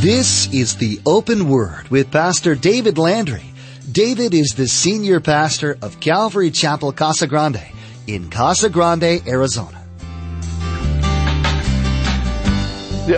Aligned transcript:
This 0.00 0.52
is 0.52 0.76
the 0.76 1.00
Open 1.06 1.48
Word 1.48 1.88
with 1.88 2.12
Pastor 2.12 2.54
David 2.54 2.98
Landry. 2.98 3.42
David 3.90 4.34
is 4.34 4.50
the 4.54 4.68
senior 4.68 5.20
pastor 5.20 5.78
of 5.80 6.00
Calvary 6.00 6.50
Chapel 6.50 6.92
Casa 6.92 7.26
Grande 7.26 7.62
in 8.06 8.28
Casa 8.28 8.68
Grande, 8.68 9.26
Arizona. 9.26 9.82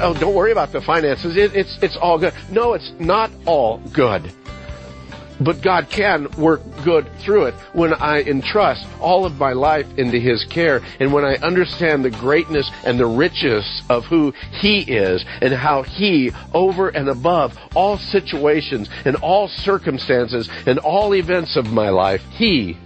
Oh, 0.00 0.14
don't 0.20 0.34
worry 0.34 0.52
about 0.52 0.70
the 0.70 0.80
finances. 0.80 1.36
It, 1.36 1.56
it's 1.56 1.78
it's 1.82 1.96
all 1.96 2.16
good. 2.16 2.32
No, 2.48 2.74
it's 2.74 2.92
not 3.00 3.32
all 3.44 3.78
good. 3.92 4.32
But 5.40 5.62
God 5.62 5.88
can 5.90 6.28
work 6.32 6.60
good 6.84 7.10
through 7.18 7.46
it 7.46 7.54
when 7.72 7.94
I 7.94 8.22
entrust 8.22 8.86
all 9.00 9.24
of 9.24 9.38
my 9.38 9.52
life 9.52 9.86
into 9.98 10.18
His 10.18 10.44
care 10.44 10.80
and 10.98 11.12
when 11.12 11.24
I 11.24 11.36
understand 11.36 12.04
the 12.04 12.10
greatness 12.10 12.70
and 12.84 12.98
the 12.98 13.06
riches 13.06 13.64
of 13.88 14.04
who 14.06 14.32
He 14.60 14.80
is 14.80 15.24
and 15.40 15.52
how 15.52 15.82
He, 15.82 16.32
over 16.52 16.88
and 16.88 17.08
above 17.08 17.58
all 17.74 17.98
situations 17.98 18.88
and 19.04 19.16
all 19.16 19.48
circumstances 19.48 20.48
and 20.66 20.78
all 20.78 21.14
events 21.14 21.56
of 21.56 21.72
my 21.72 21.90
life, 21.90 22.22
He 22.32 22.76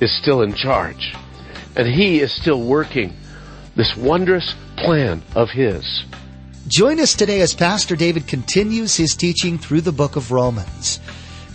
is 0.00 0.16
still 0.16 0.42
in 0.42 0.54
charge. 0.54 1.14
And 1.76 1.86
He 1.86 2.20
is 2.20 2.32
still 2.32 2.62
working 2.62 3.16
this 3.76 3.96
wondrous 3.96 4.54
plan 4.76 5.22
of 5.34 5.50
His. 5.50 6.04
Join 6.68 6.98
us 6.98 7.14
today 7.14 7.42
as 7.42 7.54
Pastor 7.54 7.94
David 7.94 8.26
continues 8.26 8.96
his 8.96 9.14
teaching 9.14 9.56
through 9.56 9.82
the 9.82 9.92
book 9.92 10.16
of 10.16 10.32
Romans. 10.32 10.98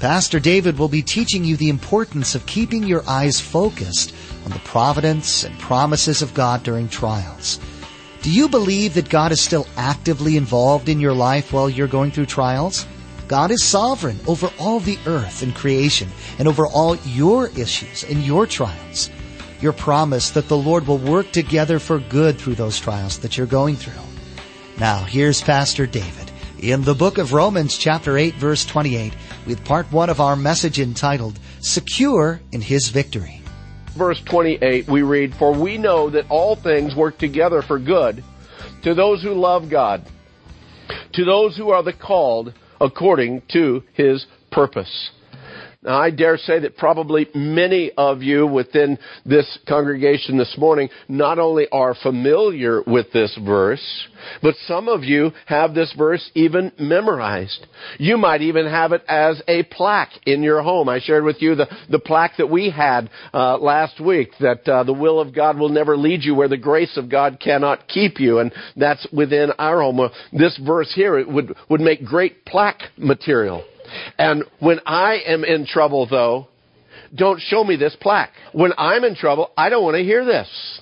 Pastor 0.02 0.40
David 0.40 0.80
will 0.80 0.88
be 0.88 1.04
teaching 1.04 1.46
you 1.46 1.56
the 1.56 1.70
importance 1.70 2.34
of 2.34 2.48
keeping 2.48 2.82
your 2.82 3.08
eyes 3.08 3.40
focused 3.40 4.16
on 4.44 4.50
the 4.50 4.58
providence 4.58 5.44
and 5.44 5.56
promises 5.60 6.24
of 6.24 6.34
God 6.34 6.64
during 6.64 6.90
trials. 6.90 7.60
Do 8.24 8.32
you 8.32 8.50
believe 8.50 8.96
that 8.96 9.10
God 9.10 9.32
is 9.32 9.40
still 9.40 9.68
actively 9.78 10.38
involved 10.38 10.90
in 10.90 11.00
your 11.00 11.14
life 11.14 11.54
while 11.54 11.70
you're 11.70 11.86
going 11.86 12.10
through 12.10 12.26
trials? 12.26 12.88
God 13.28 13.52
is 13.52 13.64
sovereign 13.64 14.20
over 14.26 14.50
all 14.58 14.80
the 14.80 14.98
earth 15.06 15.44
and 15.44 15.54
creation 15.54 16.10
and 16.40 16.48
over 16.48 16.66
all 16.66 16.96
your 17.06 17.50
issues 17.50 18.04
and 18.04 18.24
your 18.24 18.48
trials. 18.48 19.12
Your 19.62 19.72
promise 19.72 20.32
that 20.32 20.48
the 20.48 20.58
Lord 20.58 20.88
will 20.88 20.98
work 20.98 21.32
together 21.32 21.78
for 21.78 22.00
good 22.00 22.40
through 22.40 22.56
those 22.56 22.80
trials 22.80 23.20
that 23.20 23.38
you're 23.38 23.46
going 23.46 23.76
through. 23.76 24.02
Now, 24.80 25.04
here's 25.04 25.44
Pastor 25.44 25.86
David 25.86 26.32
in 26.62 26.84
the 26.84 26.94
book 26.94 27.18
of 27.18 27.34
Romans 27.34 27.76
chapter 27.76 28.18
8 28.18 28.36
verse 28.36 28.66
28 28.66 29.14
with 29.46 29.64
part 29.66 29.92
1 29.92 30.10
of 30.10 30.20
our 30.20 30.36
message 30.36 30.80
entitled 30.80 31.40
Secure 31.60 32.42
in 32.52 32.62
His 32.62 32.90
Victory. 32.90 33.42
Verse 33.98 34.22
28 34.22 34.88
we 34.88 35.02
read, 35.02 35.36
For 35.36 35.54
we 35.54 35.78
know 35.78 36.10
that 36.10 36.30
all 36.30 36.56
things 36.56 36.96
work 36.96 37.18
together 37.18 37.62
for 37.62 37.78
good 37.80 38.24
to 38.84 38.94
those 38.94 39.22
who 39.22 39.34
love 39.34 39.70
God, 39.70 40.06
to 41.14 41.26
those 41.26 41.56
who 41.58 41.70
are 41.70 41.84
the 41.84 41.94
called 41.94 42.54
according 42.80 43.44
to 43.54 43.84
His 43.94 44.26
purpose. 44.52 45.12
Now, 45.84 46.00
I 46.00 46.12
dare 46.12 46.38
say 46.38 46.60
that 46.60 46.78
probably 46.78 47.28
many 47.34 47.92
of 47.98 48.22
you 48.22 48.46
within 48.46 49.00
this 49.26 49.58
congregation 49.68 50.38
this 50.38 50.56
morning 50.56 50.90
not 51.10 51.40
only 51.40 51.68
are 51.72 51.96
familiar 51.96 52.84
with 52.86 53.12
this 53.12 53.36
verse, 53.44 54.08
but 54.44 54.54
some 54.68 54.88
of 54.88 55.04
you 55.04 55.32
have 55.48 55.74
this 55.74 55.92
verse 55.98 56.30
even 56.36 56.72
memorized. 56.78 57.66
You 57.98 58.18
might 58.18 58.44
even 58.44 58.68
have 58.68 58.92
it 58.92 59.04
as 59.08 59.42
a 59.48 59.64
plaque 59.64 60.12
in 60.28 60.44
your 60.44 60.62
home. 60.62 60.88
I 60.88 61.00
shared 61.00 61.24
with 61.24 61.42
you 61.42 61.56
the, 61.56 61.68
the 61.90 61.98
plaque 61.98 62.38
that 62.38 62.52
we 62.52 62.70
had 62.70 63.10
uh, 63.34 63.58
last 63.58 64.00
week 64.00 64.34
that 64.40 64.68
uh, 64.68 64.84
the 64.84 64.94
will 64.94 65.20
of 65.20 65.34
God 65.34 65.58
will 65.58 65.70
never 65.70 65.98
lead 65.98 66.24
you 66.24 66.36
where 66.36 66.48
the 66.48 66.58
grace 66.58 66.96
of 66.96 67.10
God 67.10 67.40
cannot 67.44 67.88
keep 67.88 68.20
you, 68.20 68.38
and 68.38 68.54
that's 68.76 69.08
within 69.12 69.50
our 69.58 69.82
home. 69.82 70.12
This 70.32 70.60
verse 70.64 70.94
here 70.94 71.18
it 71.18 71.28
would 71.28 71.56
would 71.70 71.82
make 71.82 72.06
great 72.06 72.46
plaque 72.46 72.84
material. 72.98 73.64
And 74.18 74.44
when 74.60 74.80
I 74.86 75.22
am 75.26 75.44
in 75.44 75.66
trouble, 75.66 76.08
though, 76.10 76.48
don't 77.14 77.42
show 77.42 77.64
me 77.64 77.76
this 77.76 77.96
plaque. 78.00 78.32
When 78.54 78.72
I'm 78.78 79.04
in 79.04 79.16
trouble, 79.16 79.52
I 79.58 79.70
don't 79.70 79.84
want 79.84 79.98
to 79.98 80.04
hear 80.04 80.26
this. 80.26 80.82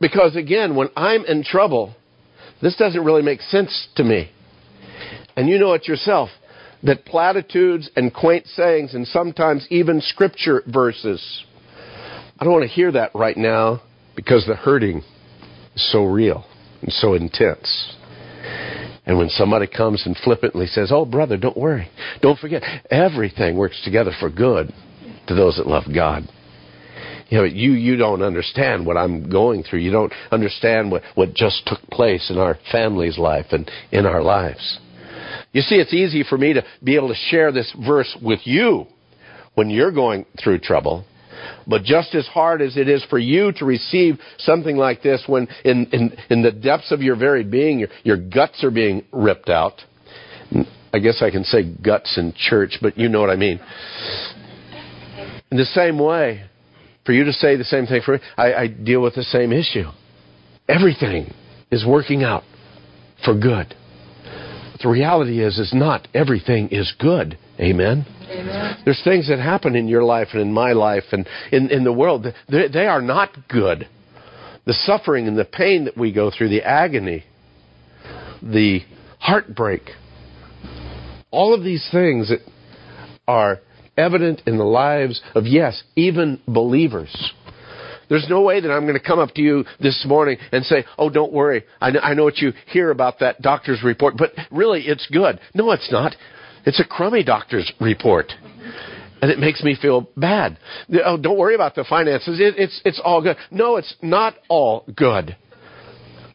Because 0.00 0.36
again, 0.36 0.76
when 0.76 0.88
I'm 0.96 1.24
in 1.24 1.44
trouble, 1.44 1.94
this 2.60 2.76
doesn't 2.76 3.04
really 3.04 3.22
make 3.22 3.40
sense 3.40 3.88
to 3.96 4.04
me. 4.04 4.30
And 5.36 5.48
you 5.48 5.58
know 5.58 5.74
it 5.74 5.86
yourself 5.88 6.30
that 6.82 7.04
platitudes 7.04 7.90
and 7.96 8.12
quaint 8.12 8.46
sayings 8.46 8.94
and 8.94 9.06
sometimes 9.06 9.66
even 9.70 10.00
scripture 10.00 10.62
verses, 10.66 11.44
I 12.38 12.44
don't 12.44 12.52
want 12.52 12.64
to 12.64 12.68
hear 12.68 12.92
that 12.92 13.12
right 13.14 13.36
now 13.36 13.82
because 14.14 14.46
the 14.46 14.56
hurting 14.56 15.02
is 15.74 15.92
so 15.92 16.04
real 16.04 16.44
and 16.82 16.92
so 16.92 17.14
intense. 17.14 17.96
And 19.06 19.16
when 19.16 19.28
somebody 19.28 19.68
comes 19.68 20.04
and 20.04 20.16
flippantly 20.16 20.66
says, 20.66 20.90
Oh, 20.92 21.04
brother, 21.04 21.36
don't 21.36 21.56
worry. 21.56 21.88
Don't 22.22 22.38
forget, 22.38 22.62
everything 22.90 23.56
works 23.56 23.80
together 23.84 24.10
for 24.18 24.28
good 24.28 24.72
to 25.28 25.34
those 25.34 25.56
that 25.56 25.66
love 25.66 25.84
God. 25.94 26.28
You 27.28 27.38
know, 27.38 27.44
you, 27.44 27.72
you 27.72 27.96
don't 27.96 28.22
understand 28.22 28.86
what 28.86 28.96
I'm 28.96 29.28
going 29.30 29.62
through. 29.62 29.80
You 29.80 29.90
don't 29.90 30.12
understand 30.30 30.90
what, 30.90 31.02
what 31.14 31.34
just 31.34 31.66
took 31.66 31.80
place 31.90 32.30
in 32.30 32.38
our 32.38 32.56
family's 32.70 33.18
life 33.18 33.46
and 33.50 33.68
in 33.90 34.06
our 34.06 34.22
lives. 34.22 34.78
You 35.52 35.62
see, 35.62 35.76
it's 35.76 35.94
easy 35.94 36.22
for 36.22 36.38
me 36.38 36.52
to 36.52 36.64
be 36.82 36.96
able 36.96 37.08
to 37.08 37.14
share 37.14 37.50
this 37.50 37.74
verse 37.84 38.16
with 38.22 38.40
you 38.44 38.86
when 39.54 39.70
you're 39.70 39.92
going 39.92 40.26
through 40.42 40.60
trouble. 40.60 41.04
But 41.66 41.82
just 41.82 42.14
as 42.14 42.26
hard 42.26 42.62
as 42.62 42.76
it 42.76 42.88
is 42.88 43.04
for 43.10 43.18
you 43.18 43.52
to 43.52 43.64
receive 43.64 44.18
something 44.38 44.76
like 44.76 45.02
this 45.02 45.24
when 45.26 45.48
in, 45.64 45.86
in, 45.92 46.16
in 46.30 46.42
the 46.42 46.52
depths 46.52 46.92
of 46.92 47.02
your 47.02 47.16
very 47.16 47.44
being, 47.44 47.78
your, 47.78 47.88
your 48.04 48.16
guts 48.16 48.62
are 48.64 48.70
being 48.70 49.04
ripped 49.12 49.48
out. 49.48 49.80
I 50.92 50.98
guess 50.98 51.22
I 51.22 51.30
can 51.30 51.44
say 51.44 51.62
guts 51.62 52.16
in 52.16 52.32
church, 52.34 52.78
but 52.80 52.96
you 52.96 53.08
know 53.08 53.20
what 53.20 53.30
I 53.30 53.36
mean. 53.36 53.60
In 55.50 55.58
the 55.58 55.64
same 55.66 55.98
way, 55.98 56.44
for 57.04 57.12
you 57.12 57.24
to 57.24 57.32
say 57.32 57.56
the 57.56 57.64
same 57.64 57.86
thing 57.86 58.02
for 58.04 58.14
me, 58.14 58.18
I, 58.36 58.54
I 58.54 58.66
deal 58.66 59.00
with 59.02 59.14
the 59.14 59.22
same 59.22 59.52
issue. 59.52 59.90
Everything 60.68 61.32
is 61.70 61.84
working 61.86 62.24
out 62.24 62.42
for 63.24 63.34
good. 63.34 63.74
But 64.72 64.80
the 64.82 64.88
reality 64.88 65.42
is, 65.42 65.58
is 65.58 65.72
not 65.72 66.08
everything 66.12 66.68
is 66.68 66.92
good. 66.98 67.38
Amen. 67.58 68.04
Amen. 68.28 68.76
There's 68.84 69.02
things 69.02 69.28
that 69.28 69.38
happen 69.38 69.76
in 69.76 69.88
your 69.88 70.02
life 70.04 70.28
and 70.32 70.42
in 70.42 70.52
my 70.52 70.72
life 70.72 71.04
and 71.12 71.26
in, 71.52 71.70
in 71.70 71.84
the 71.84 71.92
world. 71.92 72.26
They, 72.48 72.68
they 72.68 72.86
are 72.86 73.00
not 73.00 73.30
good. 73.48 73.88
The 74.66 74.74
suffering 74.74 75.28
and 75.28 75.38
the 75.38 75.44
pain 75.44 75.84
that 75.84 75.96
we 75.96 76.12
go 76.12 76.30
through, 76.36 76.48
the 76.48 76.62
agony, 76.62 77.24
the 78.42 78.80
heartbreak, 79.18 79.82
all 81.30 81.54
of 81.54 81.62
these 81.62 81.86
things 81.90 82.28
that 82.28 82.40
are 83.28 83.60
evident 83.96 84.42
in 84.46 84.58
the 84.58 84.64
lives 84.64 85.22
of, 85.34 85.46
yes, 85.46 85.82
even 85.94 86.40
believers. 86.46 87.32
There's 88.08 88.26
no 88.28 88.42
way 88.42 88.60
that 88.60 88.70
I'm 88.70 88.82
going 88.82 88.98
to 88.98 89.04
come 89.04 89.18
up 89.18 89.34
to 89.34 89.42
you 89.42 89.64
this 89.80 90.04
morning 90.06 90.38
and 90.52 90.64
say, 90.64 90.84
oh, 90.98 91.10
don't 91.10 91.32
worry. 91.32 91.64
I 91.80 91.90
know, 91.90 92.00
I 92.00 92.14
know 92.14 92.24
what 92.24 92.38
you 92.38 92.52
hear 92.68 92.90
about 92.90 93.20
that 93.20 93.42
doctor's 93.42 93.82
report, 93.82 94.14
but 94.16 94.32
really 94.50 94.82
it's 94.82 95.06
good. 95.10 95.40
No, 95.54 95.72
it's 95.72 95.90
not. 95.90 96.14
It's 96.66 96.80
a 96.80 96.84
crummy 96.84 97.22
doctor's 97.22 97.72
report. 97.80 98.32
And 99.22 99.30
it 99.30 99.38
makes 99.38 99.62
me 99.62 99.76
feel 99.80 100.08
bad. 100.16 100.58
Oh, 101.04 101.16
don't 101.16 101.38
worry 101.38 101.54
about 101.54 101.74
the 101.74 101.84
finances. 101.88 102.38
It, 102.38 102.56
it's, 102.58 102.80
it's 102.84 103.00
all 103.02 103.22
good. 103.22 103.36
No, 103.50 103.76
it's 103.76 103.94
not 104.02 104.34
all 104.48 104.84
good. 104.94 105.36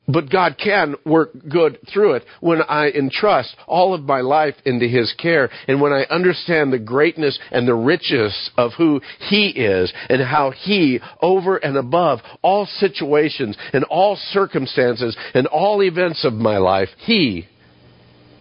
But 0.08 0.32
God 0.32 0.58
can 0.62 0.96
work 1.06 1.32
good 1.48 1.78
through 1.94 2.14
it 2.14 2.24
when 2.40 2.62
I 2.62 2.90
entrust 2.90 3.56
all 3.68 3.94
of 3.94 4.02
my 4.02 4.22
life 4.22 4.56
into 4.66 4.88
His 4.88 5.14
care 5.22 5.50
and 5.68 5.80
when 5.80 5.94
I 5.94 6.06
understand 6.10 6.74
the 6.74 6.80
greatness 6.80 7.38
and 7.52 7.68
the 7.68 7.76
riches 7.76 8.50
of 8.58 8.72
who 8.78 9.00
He 9.30 9.50
is 9.50 9.94
and 10.10 10.22
how 10.22 10.52
He, 10.52 11.00
over 11.22 11.58
and 11.58 11.78
above 11.78 12.20
all 12.42 12.66
situations 12.66 13.56
and 13.74 13.84
all 13.86 14.18
circumstances 14.32 15.16
and 15.36 15.46
all 15.48 15.84
events 15.84 16.26
of 16.26 16.34
my 16.34 16.58
life, 16.58 16.90
He 16.98 17.48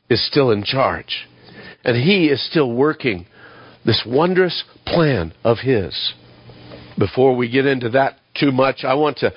is 0.09 0.27
still 0.27 0.51
in 0.51 0.65
charge. 0.65 1.29
And 1.85 1.97
He 1.97 2.27
is 2.27 2.45
still 2.49 2.73
working 2.73 3.27
this 3.85 4.03
wondrous 4.07 4.65
plan 4.87 5.33
of 5.45 5.59
His. 5.59 6.13
Before 6.99 7.35
we 7.35 7.49
get 7.49 7.67
into 7.67 7.91
that 7.91 8.19
too 8.39 8.53
much, 8.53 8.85
I 8.85 8.95
want 8.95 9.19
to 9.19 9.33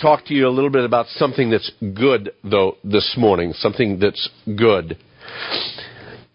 talk 0.00 0.26
to 0.26 0.34
you 0.34 0.46
a 0.46 0.50
little 0.50 0.70
bit 0.70 0.84
about 0.84 1.06
something 1.06 1.50
that's 1.50 1.70
good, 1.94 2.32
though, 2.44 2.76
this 2.84 3.14
morning. 3.16 3.52
Something 3.54 3.98
that's 3.98 4.28
good. 4.56 4.96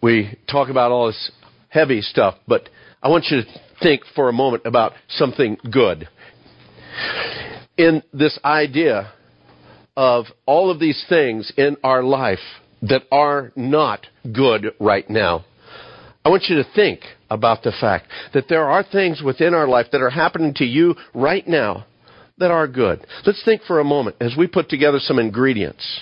We 0.02 0.36
talk 0.50 0.68
about 0.68 0.90
all 0.90 1.06
this 1.06 1.30
heavy 1.68 2.02
stuff, 2.02 2.34
but 2.46 2.68
I 3.02 3.08
want 3.08 3.26
you 3.30 3.42
to 3.42 3.60
think 3.82 4.02
for 4.14 4.28
a 4.28 4.32
moment 4.32 4.64
about 4.66 4.92
something 5.08 5.56
good. 5.70 6.08
In 7.76 8.02
this 8.12 8.38
idea 8.44 9.12
of 9.96 10.26
all 10.46 10.70
of 10.70 10.78
these 10.78 11.04
things 11.08 11.52
in 11.56 11.76
our 11.82 12.02
life 12.02 12.38
that 12.88 13.02
are 13.10 13.52
not 13.56 14.06
good 14.32 14.72
right 14.78 15.08
now. 15.08 15.44
I 16.24 16.30
want 16.30 16.44
you 16.48 16.56
to 16.56 16.64
think 16.74 17.00
about 17.30 17.62
the 17.62 17.72
fact 17.80 18.06
that 18.32 18.48
there 18.48 18.64
are 18.64 18.82
things 18.82 19.22
within 19.22 19.54
our 19.54 19.68
life 19.68 19.86
that 19.92 20.00
are 20.00 20.10
happening 20.10 20.54
to 20.54 20.64
you 20.64 20.94
right 21.14 21.46
now 21.46 21.86
that 22.38 22.50
are 22.50 22.66
good. 22.66 23.06
Let's 23.26 23.44
think 23.44 23.62
for 23.62 23.80
a 23.80 23.84
moment 23.84 24.16
as 24.20 24.34
we 24.36 24.46
put 24.46 24.68
together 24.68 24.98
some 25.00 25.18
ingredients. 25.18 26.00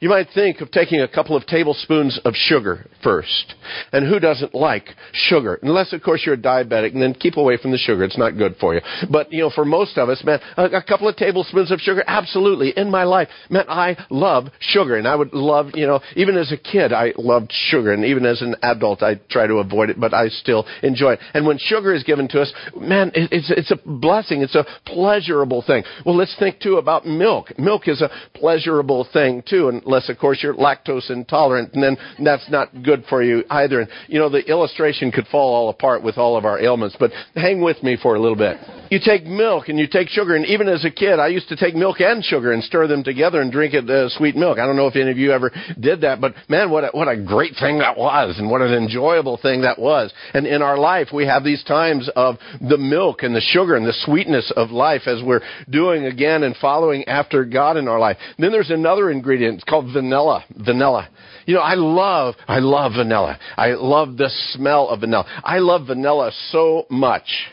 You 0.00 0.08
might 0.08 0.28
think 0.34 0.60
of 0.60 0.70
taking 0.70 1.00
a 1.00 1.08
couple 1.08 1.36
of 1.36 1.46
tablespoons 1.46 2.18
of 2.24 2.34
sugar 2.34 2.86
first. 3.02 3.54
And 3.92 4.06
who 4.06 4.18
doesn't 4.18 4.54
like 4.54 4.88
sugar? 5.12 5.58
Unless, 5.62 5.92
of 5.92 6.02
course, 6.02 6.22
you're 6.24 6.34
a 6.34 6.38
diabetic, 6.38 6.92
and 6.92 7.02
then 7.02 7.14
keep 7.14 7.36
away 7.36 7.56
from 7.56 7.70
the 7.70 7.78
sugar. 7.78 8.04
It's 8.04 8.18
not 8.18 8.36
good 8.36 8.56
for 8.60 8.74
you. 8.74 8.80
But, 9.10 9.32
you 9.32 9.40
know, 9.40 9.50
for 9.50 9.64
most 9.64 9.98
of 9.98 10.08
us, 10.08 10.22
man, 10.24 10.40
a, 10.56 10.82
couple 10.82 11.08
of 11.08 11.16
tablespoons 11.16 11.70
of 11.70 11.80
sugar, 11.80 12.02
absolutely. 12.06 12.72
In 12.76 12.90
my 12.90 13.04
life, 13.04 13.28
man, 13.48 13.64
I 13.68 13.96
love 14.10 14.46
sugar. 14.60 14.96
And 14.96 15.06
I 15.06 15.14
would 15.14 15.32
love, 15.32 15.70
you 15.74 15.86
know, 15.86 16.00
even 16.16 16.36
as 16.36 16.52
a 16.52 16.56
kid, 16.56 16.92
I 16.92 17.12
loved 17.16 17.52
sugar. 17.52 17.92
And 17.92 18.04
even 18.04 18.24
as 18.24 18.42
an 18.42 18.56
adult, 18.62 19.02
I 19.02 19.20
try 19.30 19.46
to 19.46 19.54
avoid 19.54 19.90
it, 19.90 20.00
but 20.00 20.14
I 20.14 20.28
still 20.28 20.66
enjoy 20.82 21.12
it. 21.12 21.20
And 21.34 21.46
when 21.46 21.58
sugar 21.58 21.94
is 21.94 22.02
given 22.02 22.28
to 22.28 22.40
us, 22.40 22.52
man, 22.76 23.12
it's, 23.14 23.50
it's 23.50 23.70
a 23.70 23.78
blessing. 23.84 24.42
It's 24.42 24.54
a 24.54 24.66
pleasurable 24.86 25.62
thing. 25.62 25.84
Well, 26.04 26.16
let's 26.16 26.34
think, 26.38 26.60
too, 26.60 26.76
about 26.76 27.06
milk. 27.06 27.58
Milk 27.58 27.88
is 27.88 28.00
a 28.02 28.10
pleasurable 28.34 29.06
thing, 29.12 29.42
too, 29.48 29.59
unless, 29.68 30.08
of 30.08 30.18
course, 30.18 30.40
you're 30.42 30.54
lactose 30.54 31.10
intolerant, 31.10 31.74
and 31.74 31.82
then 31.82 31.96
that's 32.24 32.48
not 32.50 32.82
good 32.82 33.04
for 33.08 33.22
you 33.22 33.44
either. 33.50 33.80
And, 33.80 33.90
you 34.08 34.18
know, 34.18 34.28
the 34.28 34.44
illustration 34.48 35.10
could 35.10 35.26
fall 35.26 35.54
all 35.54 35.68
apart 35.68 36.02
with 36.02 36.18
all 36.18 36.36
of 36.36 36.44
our 36.44 36.60
ailments, 36.60 36.96
but 36.98 37.10
hang 37.34 37.60
with 37.60 37.82
me 37.82 37.96
for 38.00 38.14
a 38.14 38.20
little 38.20 38.36
bit. 38.36 38.58
You 38.90 38.98
take 39.04 39.24
milk 39.24 39.68
and 39.68 39.78
you 39.78 39.86
take 39.86 40.08
sugar, 40.08 40.34
and 40.34 40.46
even 40.46 40.68
as 40.68 40.84
a 40.84 40.90
kid, 40.90 41.18
I 41.18 41.28
used 41.28 41.48
to 41.48 41.56
take 41.56 41.74
milk 41.74 42.00
and 42.00 42.24
sugar 42.24 42.52
and 42.52 42.62
stir 42.62 42.86
them 42.86 43.04
together 43.04 43.40
and 43.40 43.52
drink 43.52 43.74
it 43.74 43.88
uh, 43.88 44.08
sweet 44.10 44.36
milk. 44.36 44.58
I 44.58 44.66
don't 44.66 44.76
know 44.76 44.86
if 44.86 44.96
any 44.96 45.10
of 45.10 45.18
you 45.18 45.32
ever 45.32 45.50
did 45.78 46.02
that, 46.02 46.20
but 46.20 46.34
man, 46.48 46.70
what 46.70 46.84
a, 46.84 46.88
what 46.92 47.08
a 47.08 47.16
great 47.16 47.54
thing 47.60 47.78
that 47.78 47.96
was, 47.96 48.38
and 48.38 48.50
what 48.50 48.60
an 48.60 48.72
enjoyable 48.72 49.38
thing 49.40 49.62
that 49.62 49.78
was. 49.78 50.12
And 50.34 50.46
in 50.46 50.62
our 50.62 50.78
life, 50.78 51.08
we 51.12 51.26
have 51.26 51.44
these 51.44 51.62
times 51.64 52.10
of 52.16 52.36
the 52.60 52.78
milk 52.78 53.22
and 53.22 53.34
the 53.34 53.40
sugar 53.40 53.76
and 53.76 53.86
the 53.86 53.96
sweetness 54.04 54.52
of 54.56 54.70
life 54.70 55.02
as 55.06 55.22
we're 55.22 55.42
doing 55.68 56.06
again 56.06 56.42
and 56.42 56.56
following 56.56 57.04
after 57.04 57.44
God 57.44 57.76
in 57.76 57.88
our 57.88 57.98
life. 57.98 58.16
Then 58.38 58.52
there's 58.52 58.70
another 58.70 59.10
ingredient. 59.10 59.49
It's 59.54 59.64
called 59.64 59.92
vanilla. 59.92 60.44
Vanilla. 60.56 61.08
You 61.46 61.54
know, 61.54 61.60
I 61.60 61.74
love, 61.74 62.34
I 62.46 62.58
love 62.58 62.92
vanilla. 62.96 63.38
I 63.56 63.72
love 63.72 64.16
the 64.16 64.28
smell 64.52 64.88
of 64.88 65.00
vanilla. 65.00 65.26
I 65.42 65.58
love 65.58 65.86
vanilla 65.86 66.30
so 66.50 66.86
much 66.90 67.48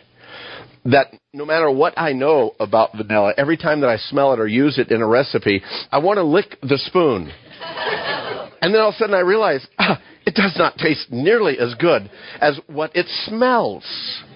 that 0.86 1.14
no 1.34 1.46
matter 1.46 1.70
what 1.70 1.94
I 1.98 2.14
know 2.14 2.54
about 2.60 2.96
vanilla, 2.96 3.34
every 3.38 3.58
time 3.58 3.82
that 3.82 3.90
I 3.90 3.98
smell 3.98 4.34
it 4.34 4.40
or 4.40 4.48
use 4.48 4.78
it 4.78 4.92
in 4.92 5.02
a 5.02 5.08
recipe, 5.08 5.62
I 5.92 6.00
want 6.00 6.18
to 6.18 6.24
lick 6.24 6.58
the 6.62 6.78
spoon. 6.78 7.32
and 8.62 8.74
then 8.74 8.82
all 8.82 8.90
of 8.90 8.96
a 8.96 8.98
sudden 8.98 9.16
I 9.16 9.20
realize, 9.20 9.66
ah, 9.80 10.02
it 10.26 10.36
does 10.36 10.56
not 10.58 10.78
taste 10.78 11.08
nearly 11.12 11.60
as 11.60 11.74
good 11.76 12.10
as 12.40 12.60
what 12.68 12.96
it 12.96 13.08
smells. 13.26 13.84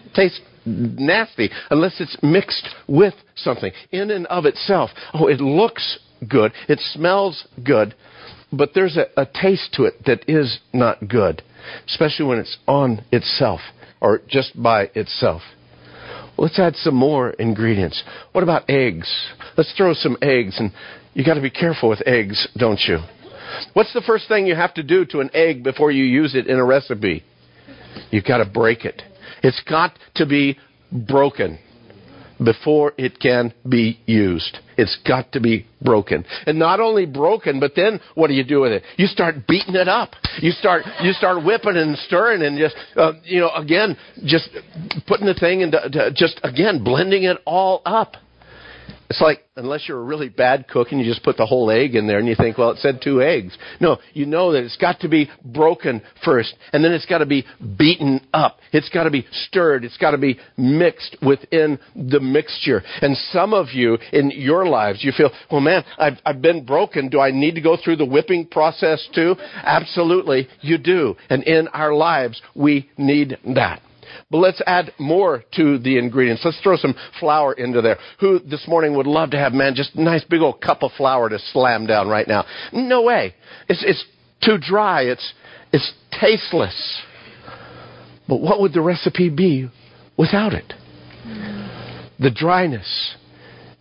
It 0.05 0.13
tastes 0.13 0.41
nasty 0.65 1.49
unless 1.69 1.99
it's 1.99 2.17
mixed 2.21 2.67
with 2.87 3.13
something 3.35 3.71
in 3.91 4.11
and 4.11 4.27
of 4.27 4.45
itself. 4.45 4.91
Oh, 5.13 5.27
it 5.27 5.41
looks 5.41 5.99
good. 6.27 6.51
It 6.67 6.79
smells 6.79 7.47
good. 7.63 7.95
But 8.51 8.71
there's 8.75 8.97
a, 8.97 9.05
a 9.21 9.25
taste 9.25 9.73
to 9.73 9.83
it 9.85 10.05
that 10.05 10.27
is 10.27 10.59
not 10.73 11.07
good, 11.07 11.41
especially 11.87 12.25
when 12.25 12.39
it's 12.39 12.57
on 12.67 13.03
itself 13.11 13.61
or 14.01 14.21
just 14.27 14.61
by 14.61 14.89
itself. 14.95 15.41
Let's 16.37 16.59
add 16.59 16.75
some 16.75 16.95
more 16.95 17.31
ingredients. 17.31 18.03
What 18.31 18.43
about 18.43 18.69
eggs? 18.69 19.09
Let's 19.57 19.73
throw 19.77 19.93
some 19.93 20.17
eggs, 20.21 20.59
and 20.59 20.71
you 21.13 21.23
got 21.23 21.35
to 21.35 21.41
be 21.41 21.49
careful 21.49 21.89
with 21.89 22.01
eggs, 22.05 22.47
don't 22.57 22.79
you? 22.87 22.97
What's 23.73 23.93
the 23.93 24.01
first 24.01 24.27
thing 24.27 24.47
you 24.47 24.55
have 24.55 24.73
to 24.75 24.83
do 24.83 25.05
to 25.07 25.19
an 25.19 25.29
egg 25.33 25.63
before 25.63 25.91
you 25.91 26.03
use 26.03 26.35
it 26.35 26.47
in 26.47 26.57
a 26.57 26.65
recipe? 26.65 27.23
You've 28.09 28.25
got 28.25 28.37
to 28.37 28.45
break 28.45 28.85
it. 28.85 29.01
It's 29.43 29.61
got 29.69 29.97
to 30.15 30.25
be 30.25 30.57
broken 30.91 31.59
before 32.43 32.93
it 32.97 33.19
can 33.19 33.53
be 33.67 33.99
used. 34.05 34.57
It's 34.77 34.97
got 35.07 35.31
to 35.33 35.39
be 35.39 35.67
broken. 35.81 36.25
And 36.45 36.57
not 36.57 36.79
only 36.79 37.05
broken, 37.05 37.59
but 37.59 37.73
then 37.75 37.99
what 38.15 38.27
do 38.27 38.33
you 38.33 38.43
do 38.43 38.61
with 38.61 38.71
it? 38.71 38.83
You 38.97 39.07
start 39.07 39.47
beating 39.47 39.75
it 39.75 39.87
up. 39.87 40.11
You 40.39 40.51
start, 40.51 40.83
you 41.01 41.13
start 41.13 41.43
whipping 41.45 41.77
and 41.77 41.97
stirring 41.97 42.41
and 42.41 42.57
just, 42.57 42.75
uh, 42.95 43.13
you 43.23 43.39
know, 43.39 43.51
again, 43.51 43.97
just 44.25 44.49
putting 45.07 45.27
the 45.27 45.33
thing 45.33 45.61
into, 45.61 46.11
just 46.15 46.39
again, 46.43 46.83
blending 46.83 47.23
it 47.23 47.37
all 47.45 47.81
up. 47.85 48.15
It's 49.11 49.19
like, 49.19 49.43
unless 49.57 49.89
you're 49.89 49.99
a 49.99 50.03
really 50.05 50.29
bad 50.29 50.69
cook 50.69 50.87
and 50.91 51.01
you 51.01 51.05
just 51.05 51.21
put 51.21 51.35
the 51.35 51.45
whole 51.45 51.69
egg 51.69 51.95
in 51.95 52.07
there 52.07 52.17
and 52.17 52.29
you 52.29 52.33
think, 52.33 52.57
well, 52.57 52.71
it 52.71 52.77
said 52.77 53.01
two 53.03 53.21
eggs. 53.21 53.57
No, 53.81 53.97
you 54.13 54.25
know 54.25 54.53
that 54.53 54.63
it's 54.63 54.77
got 54.77 55.01
to 55.01 55.09
be 55.09 55.29
broken 55.43 56.01
first, 56.23 56.55
and 56.71 56.81
then 56.81 56.93
it's 56.93 57.05
got 57.05 57.17
to 57.17 57.25
be 57.25 57.45
beaten 57.77 58.25
up. 58.33 58.59
It's 58.71 58.87
got 58.87 59.03
to 59.03 59.11
be 59.11 59.27
stirred. 59.47 59.83
It's 59.83 59.97
got 59.97 60.11
to 60.11 60.17
be 60.17 60.39
mixed 60.55 61.17
within 61.21 61.77
the 61.93 62.21
mixture. 62.21 62.83
And 63.01 63.17
some 63.33 63.53
of 63.53 63.73
you 63.73 63.97
in 64.13 64.31
your 64.31 64.65
lives, 64.65 65.03
you 65.03 65.11
feel, 65.11 65.31
well, 65.51 65.59
man, 65.59 65.83
I've, 65.97 66.17
I've 66.25 66.41
been 66.41 66.63
broken. 66.65 67.09
Do 67.09 67.19
I 67.19 67.31
need 67.31 67.55
to 67.55 67.61
go 67.61 67.75
through 67.75 67.97
the 67.97 68.05
whipping 68.05 68.47
process 68.47 69.05
too? 69.13 69.35
Absolutely, 69.55 70.47
you 70.61 70.77
do. 70.77 71.17
And 71.29 71.43
in 71.43 71.67
our 71.67 71.93
lives, 71.93 72.41
we 72.55 72.89
need 72.97 73.37
that. 73.55 73.81
But 74.29 74.37
let's 74.37 74.61
add 74.65 74.93
more 74.99 75.43
to 75.55 75.77
the 75.77 75.97
ingredients. 75.97 76.41
Let's 76.43 76.59
throw 76.61 76.77
some 76.77 76.95
flour 77.19 77.53
into 77.53 77.81
there. 77.81 77.97
Who 78.19 78.39
this 78.39 78.67
morning 78.67 78.95
would 78.95 79.07
love 79.07 79.31
to 79.31 79.37
have, 79.37 79.53
man, 79.53 79.75
just 79.75 79.95
a 79.95 80.01
nice 80.01 80.23
big 80.23 80.41
old 80.41 80.61
cup 80.61 80.83
of 80.83 80.91
flour 80.97 81.29
to 81.29 81.39
slam 81.51 81.85
down 81.85 82.07
right 82.07 82.27
now? 82.27 82.45
No 82.71 83.03
way. 83.03 83.35
It's, 83.67 83.83
it's 83.85 84.03
too 84.43 84.57
dry. 84.57 85.03
It's, 85.03 85.33
it's 85.71 85.93
tasteless. 86.19 87.01
But 88.27 88.41
what 88.41 88.61
would 88.61 88.73
the 88.73 88.81
recipe 88.81 89.29
be 89.29 89.69
without 90.17 90.53
it? 90.53 90.73
The 92.19 92.31
dryness. 92.31 93.15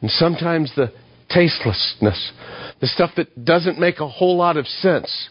And 0.01 0.11
sometimes 0.11 0.73
the 0.75 0.93
tastelessness. 1.29 2.33
The 2.81 2.87
stuff 2.87 3.11
that 3.17 3.45
doesn't 3.45 3.79
make 3.79 4.01
a 4.01 4.09
whole 4.09 4.37
lot 4.37 4.57
of 4.57 4.67
sense. 4.67 5.29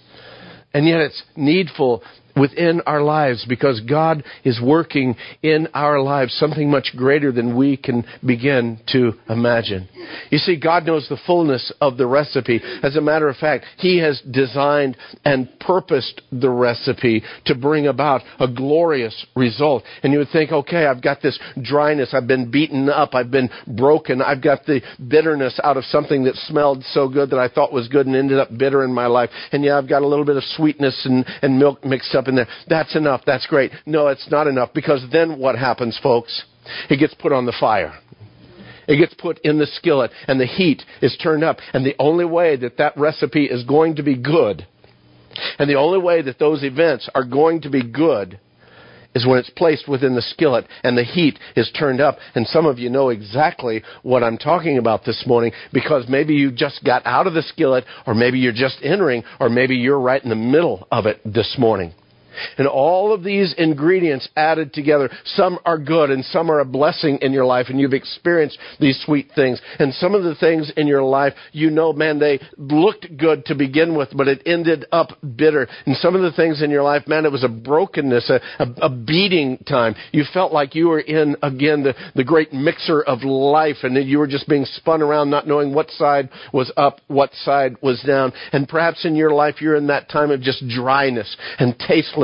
And 0.74 0.88
yet 0.88 1.02
it's 1.02 1.22
needful 1.36 2.04
within 2.36 2.82
our 2.86 3.02
lives 3.02 3.46
because 3.48 3.82
God 3.82 4.24
is 4.44 4.60
working 4.62 5.16
in 5.42 5.68
our 5.74 6.02
lives 6.02 6.34
something 6.34 6.70
much 6.70 6.94
greater 6.96 7.32
than 7.32 7.58
we 7.58 7.78
can 7.78 8.06
begin 8.26 8.80
to 8.88 9.14
imagine. 9.30 9.88
You 10.30 10.38
see, 10.38 10.60
God 10.60 10.86
knows 10.86 11.08
the 11.10 11.20
fullness 11.26 11.72
of 11.82 11.98
the 11.98 12.08
recipe. 12.08 12.62
As 12.84 12.96
a 12.96 13.02
matter 13.02 13.30
of 13.30 13.38
fact, 13.38 13.66
He 13.78 14.00
has 14.00 14.22
designed 14.32 14.98
and 15.26 15.50
purposed 15.60 16.22
the 16.32 16.50
recipe 16.50 17.24
to 17.46 17.56
bring 17.56 17.88
about 17.88 18.22
a 18.40 18.48
glorious 18.48 19.26
result. 19.36 19.84
And 20.04 20.14
you 20.14 20.20
would 20.20 20.30
think, 20.32 20.52
okay, 20.52 20.86
I've 20.86 21.04
got 21.04 21.22
this 21.22 21.40
dryness, 21.62 22.14
I've 22.14 22.28
been 22.28 22.50
beaten 22.52 22.90
up, 22.90 23.16
I've 23.16 23.32
been 23.32 23.50
broken, 23.68 24.22
I've 24.22 24.42
got 24.42 24.66
the 24.66 24.82
bitterness 25.08 25.60
out 25.64 25.78
of 25.78 25.84
something 25.86 26.24
that 26.24 26.36
smelled 26.36 26.84
so 26.92 27.08
good 27.08 27.30
that 27.32 27.40
I 27.40 27.48
thought 27.48 27.74
was 27.74 27.88
good 27.88 28.08
and 28.08 28.16
ended 28.16 28.40
up 28.40 28.56
bitter 28.58 28.84
in 28.84 28.94
my 28.94 29.08
life. 29.08 29.30
And 29.52 29.64
yeah, 29.64 29.78
I've 29.78 29.90
got 29.90 30.02
a 30.02 30.08
little 30.08 30.26
bit 30.26 30.38
of 30.38 30.44
sweetness 30.44 31.06
and, 31.06 31.26
and 31.42 31.60
milk 31.60 31.84
mixed 31.84 32.16
up 32.16 32.28
in 32.30 32.36
there. 32.36 32.48
That's 32.68 32.96
enough. 32.96 33.22
That's 33.26 33.46
great. 33.48 33.72
No, 33.86 34.08
it's 34.08 34.30
not 34.32 34.48
enough 34.48 34.70
because 34.74 35.04
then 35.12 35.38
what 35.38 35.58
happens, 35.58 36.00
folks? 36.02 36.44
It 36.90 36.98
gets 36.98 37.14
put 37.16 37.34
on 37.34 37.46
the 37.46 37.56
fire. 37.60 37.94
It 38.88 38.98
gets 38.98 39.14
put 39.16 39.40
in 39.44 39.60
the 39.60 39.68
skillet 39.68 40.12
and 40.28 40.40
the 40.40 40.46
heat 40.46 40.82
is 41.02 41.18
turned 41.22 41.44
up. 41.44 41.58
And 41.74 41.86
the 41.86 41.96
only 42.00 42.26
way 42.26 42.56
that 42.56 42.78
that 42.78 42.98
recipe 42.98 43.46
is 43.46 43.64
going 43.64 43.98
to 43.98 44.04
be 44.04 44.16
good 44.16 44.66
and 45.58 45.70
the 45.70 45.76
only 45.76 46.00
way 46.00 46.22
that 46.22 46.40
those 46.40 46.64
events 46.64 47.10
are 47.14 47.24
going 47.24 47.62
to 47.62 47.70
be 47.70 47.84
good 47.84 48.40
is 49.16 49.26
when 49.26 49.40
it's 49.40 49.50
placed 49.50 49.88
within 49.88 50.14
the 50.14 50.22
skillet 50.22 50.68
and 50.84 50.98
the 50.98 51.04
heat 51.04 51.40
is 51.56 51.72
turned 51.78 52.00
up. 52.00 52.18
And 52.36 52.46
some 52.46 52.68
of 52.68 52.78
you 52.78 52.90
know 52.90 53.10
exactly 53.10 53.84
what 54.04 54.24
I'm 54.24 54.38
talking 54.38 54.78
about 54.78 55.04
this 55.04 55.24
morning 55.26 55.52
because 55.74 56.06
maybe 56.08 56.36
you 56.36 56.52
just 56.52 56.84
got 56.84 57.02
out 57.06 57.26
of 57.26 57.34
the 57.34 57.42
skillet 57.42 57.86
or 58.06 58.14
maybe 58.14 58.38
you're 58.40 58.52
just 58.52 58.78
entering 58.84 59.24
or 59.40 59.50
maybe 59.50 59.76
you're 59.76 60.00
right 60.00 60.24
in 60.24 60.30
the 60.30 60.36
middle 60.36 60.88
of 60.92 61.06
it 61.08 61.22
this 61.26 61.56
morning. 61.58 61.94
And 62.58 62.68
all 62.68 63.14
of 63.14 63.24
these 63.24 63.54
ingredients 63.58 64.28
added 64.36 64.74
together, 64.74 65.10
some 65.26 65.60
are 65.66 65.78
good 65.78 66.10
and 66.10 66.24
some 66.26 66.52
are 66.52 66.60
a 66.60 66.66
blessing 66.66 67.20
in 67.22 67.34
your 67.34 67.46
life, 67.46 67.68
and 67.70 67.80
you've 67.80 67.94
experienced 67.94 68.58
these 68.80 69.02
sweet 69.06 69.30
things. 69.36 69.62
And 69.80 69.94
some 69.94 70.16
of 70.16 70.24
the 70.24 70.36
things 70.36 70.72
in 70.78 70.88
your 70.88 71.04
life, 71.04 71.34
you 71.52 71.70
know, 71.70 71.94
man, 71.94 72.20
they 72.20 72.40
looked 72.58 73.18
good 73.18 73.46
to 73.46 73.56
begin 73.56 73.98
with, 73.98 74.10
but 74.16 74.28
it 74.28 74.42
ended 74.46 74.86
up 74.92 75.10
bitter. 75.36 75.68
And 75.86 75.96
some 75.98 76.16
of 76.16 76.22
the 76.22 76.32
things 76.32 76.62
in 76.62 76.70
your 76.70 76.84
life, 76.84 77.08
man, 77.08 77.26
it 77.26 77.32
was 77.32 77.44
a 77.44 77.50
brokenness, 77.50 78.30
a, 78.30 78.64
a, 78.64 78.86
a 78.86 78.90
beating 78.90 79.58
time. 79.68 79.96
You 80.12 80.24
felt 80.34 80.52
like 80.52 80.76
you 80.76 80.90
were 80.90 81.00
in, 81.00 81.36
again, 81.42 81.84
the, 81.84 81.96
the 82.16 82.24
great 82.24 82.54
mixer 82.54 83.02
of 83.02 83.24
life, 83.24 83.78
and 83.84 83.96
you 84.08 84.20
were 84.20 84.28
just 84.28 84.48
being 84.48 84.66
spun 84.66 85.02
around, 85.02 85.30
not 85.30 85.48
knowing 85.48 85.74
what 85.74 85.90
side 85.92 86.30
was 86.54 86.72
up, 86.78 87.02
what 87.08 87.34
side 87.34 87.76
was 87.82 88.02
down. 88.06 88.34
And 88.52 88.68
perhaps 88.68 89.06
in 89.06 89.16
your 89.16 89.32
life, 89.32 89.62
you're 89.62 89.76
in 89.76 89.88
that 89.88 90.10
time 90.10 90.32
of 90.32 90.42
just 90.42 90.68
dryness 90.68 91.36
and 91.58 91.78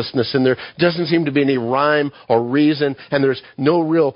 tastelessness, 0.06 0.36
and 0.36 0.46
there. 0.46 0.58
Doesn't 0.78 1.08
seem 1.08 1.26
to 1.26 1.32
be 1.32 1.42
any 1.42 1.58
rhyme 1.58 2.12
or 2.30 2.44
reason, 2.44 2.96
and 3.12 3.24
there's 3.24 3.42
no 3.58 3.82
real 3.82 4.16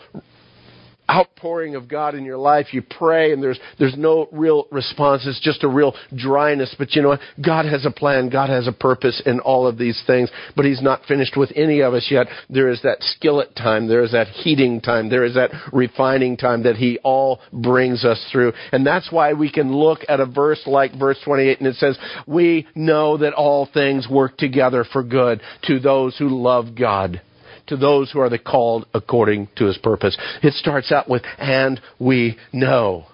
outpouring 1.10 1.76
of 1.76 1.88
God 1.88 2.16
in 2.16 2.26
your 2.26 2.38
life. 2.38 2.74
You 2.74 2.82
pray 2.82 3.34
and 3.34 3.42
there's, 3.42 3.60
there's 3.78 3.98
no 3.98 4.28
real 4.32 4.68
response. 4.72 5.26
It's 5.26 5.42
just 5.42 5.64
a 5.64 5.68
real 5.68 5.96
dryness. 6.16 6.76
But 6.78 6.94
you 6.94 7.02
know 7.02 7.10
what? 7.10 7.20
God 7.44 7.66
has 7.66 7.86
a 7.86 7.92
plan. 7.92 8.30
God 8.30 8.50
has 8.50 8.68
a 8.68 8.72
purpose 8.72 9.22
in 9.26 9.40
all 9.40 9.68
of 9.68 9.78
these 9.78 10.02
things. 10.06 10.30
But 10.56 10.66
He's 10.66 10.82
not 10.82 11.06
finished 11.06 11.36
with 11.36 11.52
any 11.56 11.82
of 11.82 11.94
us 11.94 12.08
yet. 12.10 12.28
There 12.50 12.70
is 12.70 12.82
that 12.84 12.98
skillet 13.02 13.56
time. 13.56 13.88
There 13.88 14.04
is 14.04 14.12
that 14.12 14.28
heating 14.28 14.82
time. 14.82 15.10
There 15.10 15.24
is 15.24 15.36
that 15.36 15.52
refining 15.74 16.38
time 16.38 16.64
that 16.64 16.76
He 16.76 17.00
all 17.04 17.40
brings 17.52 18.06
us 18.06 18.24
through. 18.32 18.54
And 18.72 18.86
that's 18.86 19.12
why 19.12 19.34
we 19.34 19.52
can 19.52 19.74
look 19.74 20.00
at 20.08 20.20
a 20.20 20.26
verse 20.26 20.62
like 20.66 20.98
verse 20.98 21.18
28 21.24 21.60
and 21.60 21.68
it 21.68 21.76
says, 21.76 21.98
we 22.28 22.68
know 22.76 23.18
that 23.18 23.34
all 23.34 23.68
things 23.74 24.08
work 24.10 24.38
together 24.38 24.86
for 24.92 25.04
good 25.04 25.42
to 25.64 25.80
those 25.80 26.18
who 26.18 26.30
love 26.30 26.76
God 26.78 27.22
to 27.70 27.78
those 27.78 28.12
who 28.12 28.20
are 28.20 28.30
the 28.30 28.38
called 28.38 28.86
according 28.94 29.48
to 29.58 29.66
his 29.66 29.78
purpose. 29.78 30.18
It 30.44 30.54
starts 30.54 30.92
out 30.92 31.10
with, 31.10 31.24
and 31.38 31.80
we 32.00 32.38
know. 32.52 33.06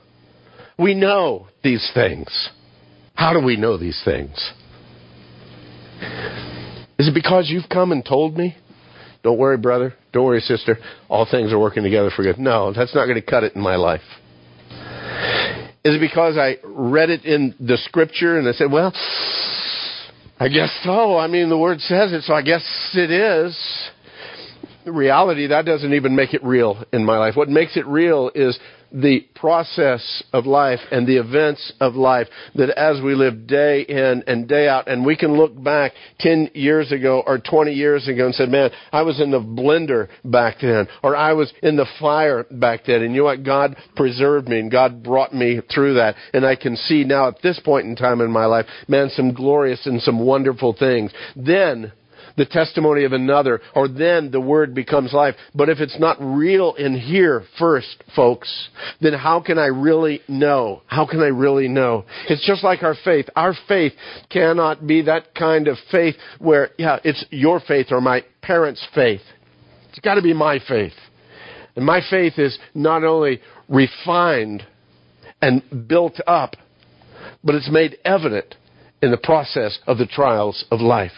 We 0.78 0.94
know 0.94 1.48
these 1.64 1.90
things. 1.94 2.50
How 3.14 3.34
do 3.34 3.40
we 3.40 3.56
know 3.56 3.78
these 3.78 4.02
things? 4.04 4.36
Is 6.98 7.08
it 7.08 7.14
because 7.14 7.50
you've 7.50 7.70
come 7.70 7.92
and 7.92 8.04
told 8.06 8.38
me? 8.38 8.56
Don't 9.24 9.38
worry, 9.38 9.58
brother. 9.58 9.94
Don't 10.12 10.26
worry, 10.26 10.42
sister. 10.42 10.78
All 11.10 11.28
things 11.30 11.52
are 11.52 11.60
working 11.60 11.84
together 11.84 12.12
for 12.16 12.24
good. 12.24 12.38
No, 12.38 12.74
that's 12.74 12.94
not 12.94 13.06
going 13.06 13.16
to 13.16 13.26
cut 13.26 13.44
it 13.44 13.56
in 13.56 13.62
my 13.62 13.76
life. 13.76 14.02
Is 15.84 15.96
it 15.96 16.00
because 16.00 16.38
I 16.38 16.58
read 16.64 17.10
it 17.10 17.26
in 17.26 17.56
the 17.60 17.78
scripture 17.78 18.38
and 18.38 18.48
I 18.48 18.54
said, 18.54 18.72
well, 18.72 18.92
I 20.40 20.50
guess 20.50 20.70
so. 20.84 21.18
I 21.18 21.28
mean, 21.28 21.50
the 21.50 21.58
word 21.58 21.80
says 21.80 22.12
it, 22.12 22.24
so 22.24 22.34
I 22.34 22.42
guess 22.42 22.64
it 22.94 23.12
is 23.12 23.85
reality, 24.86 25.48
that 25.48 25.65
doesn't 25.65 25.94
even 25.94 26.15
make 26.15 26.34
it 26.34 26.44
real 26.44 26.84
in 26.92 27.06
my 27.06 27.18
life. 27.18 27.36
What 27.36 27.50
makes 27.50 27.77
it 27.77 27.86
real 27.86 28.32
is 28.34 28.58
the 28.92 29.25
process 29.36 30.24
of 30.32 30.46
life 30.46 30.80
and 30.92 31.06
the 31.06 31.18
events 31.18 31.74
of 31.82 31.96
life 31.96 32.27
that 32.56 32.70
as 32.70 33.01
we 33.04 33.13
live 33.13 33.46
day 33.46 33.82
in 33.82 34.24
and 34.25 34.48
day 34.48 34.68
out, 34.70 34.88
and 34.88 35.06
we 35.06 35.18
can 35.18 35.36
look 35.36 35.62
back 35.62 35.92
10 36.20 36.51
years 36.54 36.92
ago 36.92 37.22
or 37.25 37.38
20 37.38 37.74
years 37.74 38.08
ago 38.08 38.27
and 38.27 38.36
say, 38.36 38.46
man, 38.46 38.70
I 38.92 39.01
was 39.01 39.20
in 39.20 39.32
the 39.32 39.39
blender 39.39 40.08
back 40.24 40.58
then, 40.62 40.88
or 41.04 41.15
I 41.15 41.34
was 41.34 41.51
in 41.62 41.75
the 41.75 41.88
fire 42.00 42.46
back 42.50 42.82
then, 42.88 43.01
and 43.01 43.13
you 43.13 43.22
know 43.22 43.25
what? 43.25 43.44
God 43.44 43.75
preserved 43.96 44.48
me 44.48 44.60
and 44.60 44.72
God 44.72 45.04
brought 45.04 45.34
me 45.34 45.62
through 45.74 45.96
that. 45.96 46.15
And 46.34 46.46
I 46.46 46.56
can 46.56 46.75
see 46.77 47.04
now 47.04 47.27
at 47.27 47.42
this 47.42 47.60
point 47.60 47.88
in 47.88 47.96
time 47.96 48.22
in 48.22 48.32
my 48.32 48.46
life, 48.46 48.65
man, 48.88 49.10
some 49.10 49.34
glorious 49.34 49.86
and 49.86 50.01
some 50.01 50.25
wonderful 50.25 50.74
things. 50.77 51.12
Then, 51.36 51.92
the 52.38 52.46
testimony 52.46 53.04
of 53.04 53.13
another, 53.13 53.62
or 53.75 53.88
then 53.88 54.32
the 54.32 54.42
word 54.42 54.75
becomes 54.75 55.13
life. 55.13 55.36
But 55.54 55.70
if 55.70 55.80
it's 55.80 56.00
not 56.00 56.18
real 56.20 56.74
in 56.75 56.98
here 56.98 57.44
first, 57.58 58.04
folks, 58.15 58.70
then 59.01 59.13
how 59.13 59.42
can 59.42 59.58
I 59.58 59.68
really 59.68 60.22
know? 60.27 60.82
How 60.88 61.06
can 61.06 61.22
I 61.22 61.27
really 61.27 61.68
know? 61.68 62.06
It's 62.30 62.46
just 62.46 62.63
like 62.63 62.84
our 62.84 62.96
faith. 63.04 63.27
Our 63.36 63.54
faith 63.68 63.94
cannot 64.30 64.86
be 64.86 65.04
that 65.04 65.34
kind 65.36 65.68
of 65.68 65.77
faith 65.92 66.15
where, 66.39 66.70
yeah, 66.77 67.00
it's 67.04 67.24
your 67.30 67.60
faith 67.60 67.88
or 67.92 68.01
my 68.01 68.24
parents' 68.42 68.86
faith. 68.94 69.22
It's 69.89 70.00
got 70.00 70.15
to 70.15 70.22
be 70.22 70.34
my 70.34 70.60
faith. 70.68 70.94
And 71.75 71.86
my 71.86 72.01
faith 72.10 72.38
is 72.38 72.58
not 72.74 73.04
only 73.04 73.42
refined 73.70 74.65
and 75.42 75.88
built 75.88 76.20
up, 76.27 76.56
but 77.44 77.56
it's 77.56 77.70
made 77.70 77.98
evident 78.04 78.56
in 79.01 79.12
the 79.12 79.18
process 79.18 79.77
of 79.88 79.98
the 79.98 80.06
trials 80.06 80.65
of 80.72 80.80
life. 80.80 81.12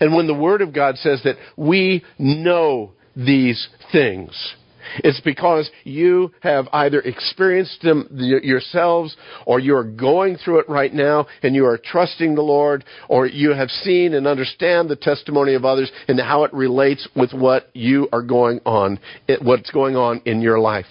And 0.00 0.14
when 0.14 0.26
the 0.26 0.34
Word 0.34 0.62
of 0.62 0.72
God 0.72 0.96
says 0.96 1.22
that 1.24 1.36
we 1.56 2.04
know 2.18 2.92
these 3.16 3.68
things, 3.92 4.54
it's 4.98 5.20
because 5.20 5.70
you 5.84 6.32
have 6.40 6.68
either 6.72 7.00
experienced 7.00 7.82
them 7.82 8.08
yourselves 8.12 9.16
or 9.46 9.60
you're 9.60 9.84
going 9.84 10.36
through 10.36 10.60
it 10.60 10.68
right 10.68 10.92
now 10.92 11.26
and 11.42 11.54
you 11.54 11.66
are 11.66 11.78
trusting 11.78 12.34
the 12.34 12.42
Lord 12.42 12.84
or 13.08 13.26
you 13.26 13.52
have 13.52 13.70
seen 13.70 14.14
and 14.14 14.26
understand 14.26 14.88
the 14.88 14.96
testimony 14.96 15.54
of 15.54 15.64
others 15.64 15.90
and 16.08 16.18
how 16.20 16.44
it 16.44 16.52
relates 16.52 17.06
with 17.14 17.32
what 17.32 17.68
you 17.74 18.08
are 18.12 18.22
going 18.22 18.60
on, 18.66 18.98
what's 19.42 19.70
going 19.70 19.96
on 19.96 20.22
in 20.24 20.40
your 20.40 20.58
life. 20.58 20.86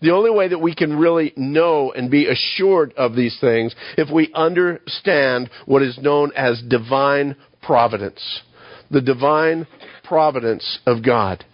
The 0.00 0.10
only 0.10 0.30
way 0.30 0.46
that 0.48 0.60
we 0.60 0.72
can 0.72 0.96
really 0.96 1.32
know 1.36 1.92
and 1.92 2.08
be 2.08 2.28
assured 2.28 2.92
of 2.96 3.16
these 3.16 3.36
things 3.40 3.74
if 3.98 4.08
we 4.12 4.32
understand 4.32 5.50
what 5.66 5.82
is 5.82 5.98
known 5.98 6.30
as 6.36 6.62
divine 6.68 7.34
providence. 7.66 8.42
The 8.90 9.00
divine 9.00 9.66
providence 10.04 10.78
of 10.86 11.02
God. 11.04 11.44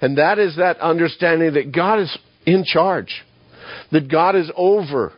And 0.00 0.18
that 0.18 0.38
is 0.38 0.56
that 0.56 0.78
understanding 0.78 1.54
that 1.54 1.72
God 1.72 2.00
is 2.00 2.18
in 2.44 2.64
charge. 2.64 3.24
That 3.92 4.10
God 4.10 4.36
is 4.36 4.50
over 4.56 5.12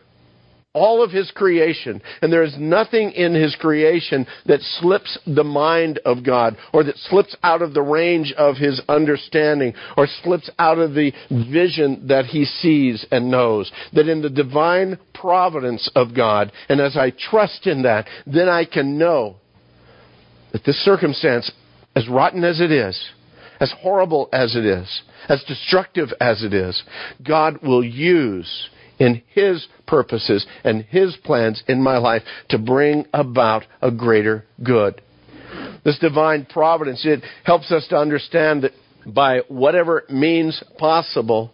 all 0.75 1.03
of 1.03 1.11
His 1.11 1.31
creation. 1.33 2.01
And 2.23 2.33
there 2.33 2.43
is 2.43 2.55
nothing 2.59 3.11
in 3.13 3.35
His 3.35 3.57
creation 3.57 4.27
that 4.47 4.61
slips 4.61 5.19
the 5.27 5.45
mind 5.45 5.99
of 6.05 6.25
God 6.25 6.57
or 6.73 6.85
that 6.85 6.97
slips 6.97 7.37
out 7.43 7.63
of 7.63 7.75
the 7.75 7.83
range 7.83 8.33
of 8.37 8.57
His 8.57 8.81
understanding 8.89 9.75
or 9.97 10.07
slips 10.23 10.51
out 10.59 10.79
of 10.79 10.95
the 10.95 11.13
vision 11.31 12.07
that 12.09 12.27
He 12.27 12.45
sees 12.45 13.05
and 13.11 13.31
knows. 13.31 13.71
That 13.93 14.09
in 14.09 14.23
the 14.23 14.31
divine 14.31 14.99
providence 15.15 15.91
of 15.95 16.15
God, 16.15 16.53
and 16.69 16.81
as 16.81 16.97
I 16.97 17.11
trust 17.11 17.67
in 17.67 17.83
that, 17.83 18.07
then 18.27 18.49
I 18.49 18.65
can 18.65 18.99
know 18.99 19.37
that 20.53 20.65
this 20.65 20.77
circumstance, 20.85 21.51
as 21.95 22.09
rotten 22.09 22.45
as 22.45 22.61
it 22.61 22.71
is, 22.71 22.99
as 23.61 23.73
horrible 23.81 24.29
as 24.33 24.55
it 24.57 24.65
is, 24.65 25.03
as 25.29 25.43
destructive 25.45 26.09
as 26.21 26.43
it 26.43 26.55
is, 26.55 26.83
God 27.27 27.59
will 27.63 27.85
use 27.85 28.69
in 28.99 29.23
His 29.29 29.67
purposes 29.87 30.47
and 30.65 30.83
His 30.85 31.17
plans 31.25 31.63
in 31.69 31.83
my 31.83 31.99
life 31.99 32.23
to 32.51 32.59
bring 32.59 33.07
about 33.13 33.65
a 33.83 33.91
greater 33.91 34.45
good. 34.63 35.01
This 35.85 35.99
divine 35.99 36.47
providence, 36.47 37.05
it 37.05 37.23
helps 37.45 37.73
us 37.73 37.87
to 37.89 37.97
understand 37.97 38.63
that 38.63 38.73
by 39.07 39.41
whatever 39.49 40.05
means 40.11 40.63
possible, 40.79 41.53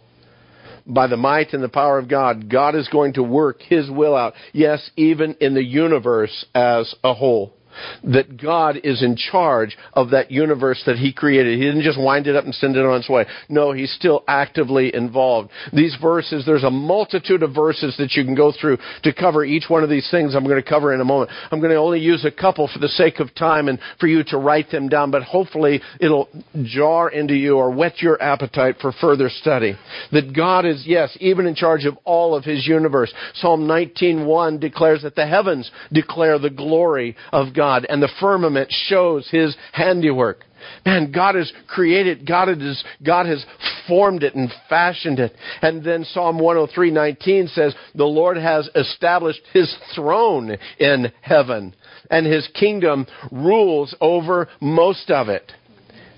by 0.85 1.07
the 1.07 1.17
might 1.17 1.53
and 1.53 1.63
the 1.63 1.69
power 1.69 1.97
of 1.97 2.09
God, 2.09 2.49
God 2.49 2.75
is 2.75 2.87
going 2.89 3.13
to 3.13 3.23
work 3.23 3.61
His 3.61 3.89
will 3.89 4.15
out. 4.15 4.33
Yes, 4.53 4.89
even 4.95 5.35
in 5.39 5.53
the 5.53 5.63
universe 5.63 6.45
as 6.53 6.93
a 7.03 7.13
whole 7.13 7.53
that 8.03 8.41
God 8.41 8.77
is 8.83 9.03
in 9.03 9.15
charge 9.15 9.77
of 9.93 10.11
that 10.11 10.31
universe 10.31 10.81
that 10.85 10.97
He 10.97 11.13
created. 11.13 11.57
He 11.57 11.65
didn't 11.65 11.83
just 11.83 11.99
wind 11.99 12.27
it 12.27 12.35
up 12.35 12.45
and 12.45 12.53
send 12.55 12.75
it 12.75 12.85
on 12.85 12.99
its 12.99 13.09
way. 13.09 13.25
No, 13.49 13.71
He's 13.71 13.93
still 13.93 14.23
actively 14.27 14.93
involved. 14.93 15.51
These 15.73 15.97
verses, 16.01 16.45
there's 16.45 16.63
a 16.63 16.69
multitude 16.69 17.43
of 17.43 17.53
verses 17.53 17.95
that 17.97 18.13
you 18.13 18.23
can 18.23 18.35
go 18.35 18.51
through 18.51 18.77
to 19.03 19.13
cover 19.13 19.43
each 19.43 19.65
one 19.67 19.83
of 19.83 19.89
these 19.89 20.09
things 20.11 20.35
I'm 20.35 20.43
going 20.43 20.61
to 20.61 20.69
cover 20.69 20.93
in 20.93 21.01
a 21.01 21.05
moment. 21.05 21.31
I'm 21.51 21.59
going 21.59 21.71
to 21.71 21.77
only 21.77 21.99
use 21.99 22.25
a 22.25 22.31
couple 22.31 22.69
for 22.71 22.79
the 22.79 22.87
sake 22.87 23.19
of 23.19 23.33
time 23.35 23.67
and 23.67 23.79
for 23.99 24.07
you 24.07 24.23
to 24.25 24.37
write 24.37 24.71
them 24.71 24.89
down, 24.89 25.11
but 25.11 25.23
hopefully 25.23 25.81
it'll 25.99 26.29
jar 26.63 27.09
into 27.09 27.35
you 27.35 27.57
or 27.57 27.71
whet 27.71 28.01
your 28.01 28.21
appetite 28.21 28.75
for 28.81 28.91
further 28.93 29.29
study. 29.29 29.75
That 30.11 30.35
God 30.35 30.65
is, 30.65 30.83
yes, 30.85 31.15
even 31.19 31.45
in 31.45 31.55
charge 31.55 31.85
of 31.85 31.97
all 32.03 32.35
of 32.35 32.43
His 32.43 32.67
universe. 32.67 33.13
Psalm 33.35 33.67
19.1 33.67 34.59
declares 34.59 35.01
that 35.03 35.15
the 35.15 35.27
heavens 35.27 35.69
declare 35.91 36.39
the 36.39 36.49
glory 36.49 37.15
of 37.31 37.53
God. 37.53 37.64
God, 37.65 37.87
and 37.89 38.01
the 38.01 38.11
firmament 38.19 38.71
shows 38.71 39.27
his 39.31 39.55
handiwork. 39.71 40.43
Man, 40.85 41.11
God 41.11 41.33
has 41.33 41.51
created, 41.67 42.27
God 42.27 42.47
has, 42.47 42.83
God 43.03 43.25
has 43.25 43.43
formed 43.87 44.21
it 44.23 44.35
and 44.35 44.51
fashioned 44.69 45.19
it. 45.19 45.35
And 45.63 45.83
then 45.83 46.05
Psalm 46.05 46.37
103:19 46.37 47.47
says, 47.47 47.73
"The 47.95 48.05
Lord 48.05 48.37
has 48.37 48.69
established 48.75 49.41
his 49.51 49.73
throne 49.95 50.57
in 50.77 51.11
heaven, 51.21 51.73
and 52.11 52.25
his 52.27 52.47
kingdom 52.49 53.07
rules 53.31 53.95
over 53.99 54.47
most 54.61 55.09
of 55.09 55.29
it." 55.29 55.51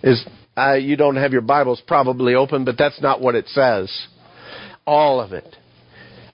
Is 0.03 0.25
uh, 0.57 0.73
you 0.73 0.97
don't 0.97 1.15
have 1.15 1.31
your 1.31 1.41
Bibles 1.41 1.81
probably 1.87 2.35
open, 2.35 2.65
but 2.65 2.77
that's 2.77 3.01
not 3.01 3.21
what 3.21 3.35
it 3.35 3.47
says. 3.47 3.89
All 4.85 5.21
of 5.21 5.31
it. 5.31 5.55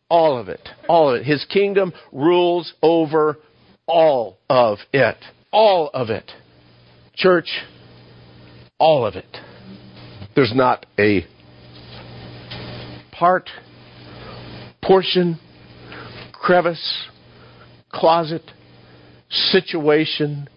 All 0.10 0.38
of 0.38 0.50
it. 0.50 0.67
All 0.88 1.10
of 1.10 1.22
it. 1.22 1.25
His 1.25 1.46
kingdom 1.46 1.93
rules 2.12 2.74
over 2.82 3.38
all 3.88 4.38
of 4.50 4.80
it. 4.92 5.18
All 5.52 5.90
of 5.94 6.10
it. 6.10 6.32
Church, 7.16 7.50
all 8.80 9.06
of 9.06 9.16
it. 9.16 9.38
There's 10.36 10.54
not 10.56 10.86
a 10.98 11.25
part, 13.12 13.50
portion, 14.82 15.40
crevice, 16.32 17.08
closet, 17.92 18.42
situation, 19.30 20.48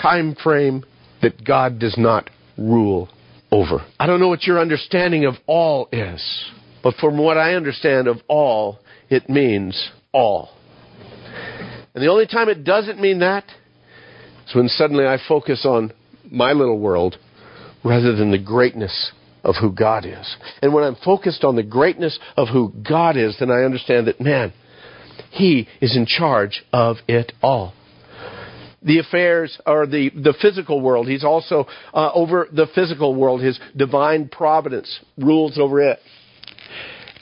time 0.00 0.36
frame 0.40 0.84
that 1.22 1.44
God 1.44 1.78
does 1.78 1.96
not 1.98 2.30
rule 2.56 3.08
over. 3.50 3.84
I 3.98 4.06
don't 4.06 4.20
know 4.20 4.28
what 4.28 4.44
your 4.44 4.60
understanding 4.60 5.24
of 5.24 5.34
all 5.46 5.88
is, 5.92 6.50
but 6.82 6.94
from 6.94 7.18
what 7.18 7.36
I 7.36 7.54
understand 7.54 8.06
of 8.06 8.18
all, 8.28 8.78
it 9.08 9.28
means 9.28 9.90
all. 10.12 10.50
And 11.94 12.02
the 12.04 12.08
only 12.08 12.26
time 12.26 12.48
it 12.48 12.64
doesn't 12.64 13.00
mean 13.00 13.20
that 13.20 13.44
is 14.46 14.54
when 14.54 14.68
suddenly 14.68 15.06
I 15.06 15.18
focus 15.28 15.64
on 15.64 15.92
my 16.30 16.52
little 16.52 16.78
world 16.78 17.16
rather 17.84 18.14
than 18.14 18.30
the 18.30 18.38
greatness 18.38 19.12
of 19.42 19.56
who 19.60 19.72
God 19.72 20.04
is. 20.04 20.36
And 20.62 20.72
when 20.74 20.84
I'm 20.84 20.96
focused 20.96 21.44
on 21.44 21.56
the 21.56 21.62
greatness 21.62 22.18
of 22.36 22.48
who 22.48 22.72
God 22.88 23.16
is, 23.16 23.36
then 23.38 23.50
I 23.50 23.62
understand 23.62 24.06
that, 24.06 24.20
man, 24.20 24.52
He 25.30 25.66
is 25.80 25.96
in 25.96 26.06
charge 26.06 26.62
of 26.72 26.96
it 27.08 27.32
all. 27.42 27.72
The 28.82 28.98
affairs 28.98 29.58
or 29.66 29.86
the, 29.86 30.10
the 30.10 30.34
physical 30.40 30.80
world. 30.80 31.06
He's 31.06 31.24
also 31.24 31.66
uh, 31.92 32.12
over 32.14 32.48
the 32.50 32.66
physical 32.74 33.14
world. 33.14 33.42
His 33.42 33.58
divine 33.76 34.28
providence 34.28 35.00
rules 35.18 35.58
over 35.58 35.82
it. 35.82 35.98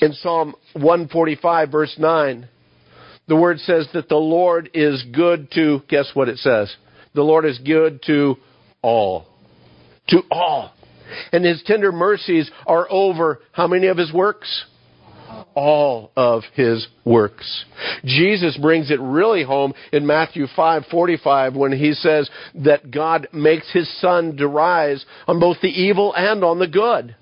In 0.00 0.12
Psalm 0.12 0.54
145, 0.74 1.70
verse 1.72 1.96
9, 1.98 2.48
the 3.28 3.36
word 3.36 3.58
says 3.60 3.86
that 3.92 4.08
the 4.08 4.16
Lord 4.16 4.70
is 4.74 5.04
good 5.12 5.50
to, 5.52 5.82
guess 5.88 6.10
what 6.14 6.28
it 6.28 6.38
says? 6.38 6.74
The 7.14 7.22
Lord 7.22 7.44
is 7.44 7.58
good 7.58 8.02
to 8.06 8.36
all. 8.82 9.26
To 10.08 10.22
all. 10.30 10.72
And 11.32 11.44
his 11.44 11.62
tender 11.64 11.92
mercies 11.92 12.50
are 12.66 12.86
over 12.90 13.40
how 13.52 13.66
many 13.66 13.86
of 13.86 13.96
his 13.96 14.12
works? 14.12 14.64
All 15.54 16.10
of 16.16 16.42
his 16.54 16.86
works. 17.04 17.64
Jesus 18.04 18.56
brings 18.56 18.90
it 18.90 19.00
really 19.00 19.42
home 19.42 19.74
in 19.92 20.06
Matthew 20.06 20.46
5:45 20.56 21.54
when 21.54 21.72
he 21.72 21.92
says 21.92 22.30
that 22.54 22.90
God 22.90 23.28
makes 23.32 23.70
his 23.72 23.88
sun 24.00 24.36
to 24.38 24.46
rise 24.46 25.04
on 25.26 25.38
both 25.38 25.60
the 25.60 25.68
evil 25.68 26.14
and 26.14 26.42
on 26.44 26.58
the 26.58 26.66
good 26.66 27.14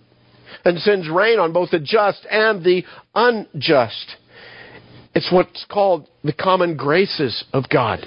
and 0.64 0.78
sends 0.80 1.08
rain 1.08 1.38
on 1.38 1.52
both 1.52 1.70
the 1.70 1.78
just 1.78 2.26
and 2.30 2.62
the 2.62 2.84
unjust. 3.14 4.16
It's 5.16 5.32
what's 5.32 5.64
called 5.70 6.08
the 6.24 6.34
common 6.34 6.76
graces 6.76 7.44
of 7.54 7.70
God 7.70 8.06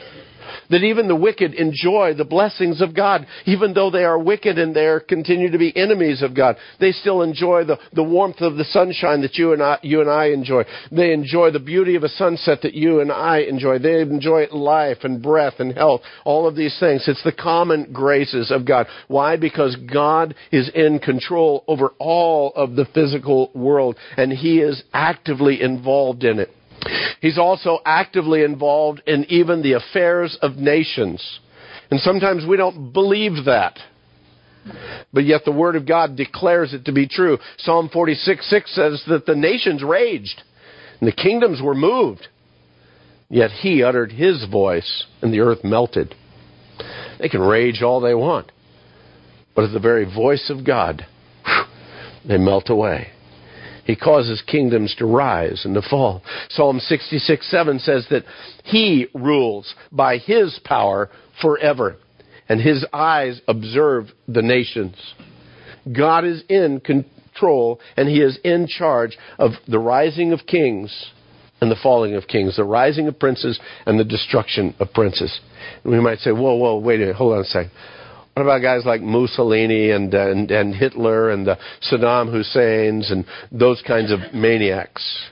that 0.70 0.84
even 0.84 1.08
the 1.08 1.16
wicked 1.16 1.54
enjoy 1.56 2.14
the 2.14 2.26
blessings 2.26 2.82
of 2.82 2.96
God. 2.96 3.26
Even 3.46 3.74
though 3.74 3.90
they 3.90 4.04
are 4.04 4.20
wicked 4.20 4.58
and 4.60 4.76
they 4.76 4.96
continue 5.08 5.50
to 5.50 5.58
be 5.58 5.76
enemies 5.76 6.22
of 6.22 6.36
God, 6.36 6.58
they 6.80 6.92
still 6.92 7.22
enjoy 7.22 7.64
the, 7.64 7.80
the 7.94 8.04
warmth 8.04 8.42
of 8.42 8.56
the 8.56 8.64
sunshine 8.66 9.22
that 9.22 9.36
you 9.36 9.54
and, 9.54 9.64
I, 9.64 9.80
you 9.82 10.02
and 10.02 10.10
I 10.10 10.26
enjoy. 10.26 10.64
They 10.92 11.12
enjoy 11.12 11.52
the 11.52 11.60
beauty 11.60 11.96
of 11.96 12.04
a 12.04 12.10
sunset 12.10 12.60
that 12.62 12.74
you 12.74 13.00
and 13.00 13.12
I 13.12 13.40
enjoy. 13.40 13.80
They 13.80 14.02
enjoy 14.02 14.46
life 14.52 15.00
and 15.04 15.22
breath 15.22 15.56
and 15.60 15.76
health, 15.76 16.02
all 16.26 16.48
of 16.48 16.56
these 16.56 16.78
things. 16.80 17.06
It's 17.08 17.24
the 17.24 17.32
common 17.32 17.92
graces 17.92 18.52
of 18.52 18.66
God. 18.66 18.88
Why? 19.08 19.36
Because 19.38 19.76
God 19.92 20.36
is 20.52 20.70
in 20.76 21.00
control 21.00 21.64
over 21.68 21.94
all 21.98 22.54
of 22.56 22.76
the 22.76 22.86
physical 22.94 23.52
world 23.56 23.96
and 24.18 24.32
He 24.32 24.60
is 24.60 24.84
actively 24.94 25.62
involved 25.62 26.24
in 26.24 26.40
it. 26.40 26.50
He's 27.22 27.38
also 27.38 27.80
actively 27.86 28.44
involved 28.44 29.02
in 29.06 29.26
even 29.30 29.62
the 29.62 29.74
affairs 29.74 30.38
of 30.42 30.56
nations. 30.56 31.40
And 31.92 32.00
sometimes 32.00 32.46
we 32.46 32.58
don't 32.58 32.94
believe 32.94 33.46
that. 33.46 33.78
But 35.14 35.26
yet 35.26 35.46
the 35.46 35.52
Word 35.52 35.76
of 35.76 35.88
God 35.88 36.16
declares 36.16 36.74
it 36.74 36.86
to 36.86 36.92
be 36.92 37.08
true. 37.08 37.38
Psalm 37.58 37.90
46 37.92 38.50
6 38.50 38.76
says 38.76 39.04
that 39.08 39.26
the 39.26 39.36
nations 39.36 39.84
raged 39.84 40.44
and 41.00 41.08
the 41.08 41.16
kingdoms 41.16 41.62
were 41.62 41.76
moved. 41.76 42.28
Yet 43.30 43.52
He 43.52 43.84
uttered 43.84 44.12
His 44.12 44.46
voice 44.46 45.06
and 45.22 45.34
the 45.34 45.40
earth 45.40 45.64
melted. 45.64 46.14
They 47.20 47.30
can 47.30 47.42
rage 47.42 47.82
all 47.82 48.00
they 48.00 48.16
want. 48.16 48.52
But 49.56 49.66
at 49.66 49.74
the 49.74 49.80
very 49.80 50.06
voice 50.06 50.50
of 50.50 50.66
God, 50.66 51.06
they 52.26 52.38
melt 52.38 52.70
away. 52.70 53.10
He 53.90 53.96
causes 53.96 54.44
kingdoms 54.46 54.94
to 55.00 55.08
rise 55.08 55.66
and 55.66 55.74
to 55.74 55.82
fall. 55.82 56.22
Psalm 56.50 56.80
66 56.80 57.50
7 57.50 57.80
says 57.80 58.06
that 58.12 58.24
He 58.64 59.08
rules 59.16 59.74
by 59.92 60.20
His 60.20 60.60
power 60.64 61.10
forever, 61.42 61.96
and 62.48 62.62
His 62.62 62.86
eyes 62.94 63.42
observe 63.48 64.12
the 64.28 64.44
nations. 64.44 64.96
God 65.92 66.24
is 66.24 66.44
in 66.50 66.82
control, 66.82 67.80
and 67.98 68.08
He 68.08 68.22
is 68.22 68.38
in 68.44 68.68
charge 68.68 69.18
of 69.40 69.54
the 69.68 69.80
rising 69.80 70.34
of 70.34 70.46
kings 70.46 71.08
and 71.60 71.72
the 71.72 71.80
falling 71.82 72.14
of 72.14 72.28
kings, 72.28 72.58
the 72.58 72.64
rising 72.64 73.08
of 73.08 73.18
princes 73.18 73.60
and 73.88 74.00
the 74.00 74.04
destruction 74.04 74.76
of 74.80 74.94
princes. 74.94 75.40
And 75.84 75.92
we 75.92 76.00
might 76.00 76.20
say, 76.20 76.32
whoa, 76.32 76.54
whoa, 76.58 76.78
wait 76.78 76.98
a 76.98 77.00
minute, 77.00 77.16
hold 77.16 77.34
on 77.34 77.42
a 77.42 77.46
second. 77.46 77.72
What 78.40 78.46
about 78.46 78.62
guys 78.62 78.86
like 78.86 79.02
Mussolini 79.02 79.92
and, 79.92 80.14
and, 80.14 80.50
and 80.50 80.74
Hitler 80.74 81.30
and 81.30 81.46
the 81.46 81.58
Saddam 81.92 82.32
Husseins 82.32 83.12
and 83.12 83.26
those 83.52 83.84
kinds 83.86 84.14
of 84.14 84.34
maniacs? 84.34 85.28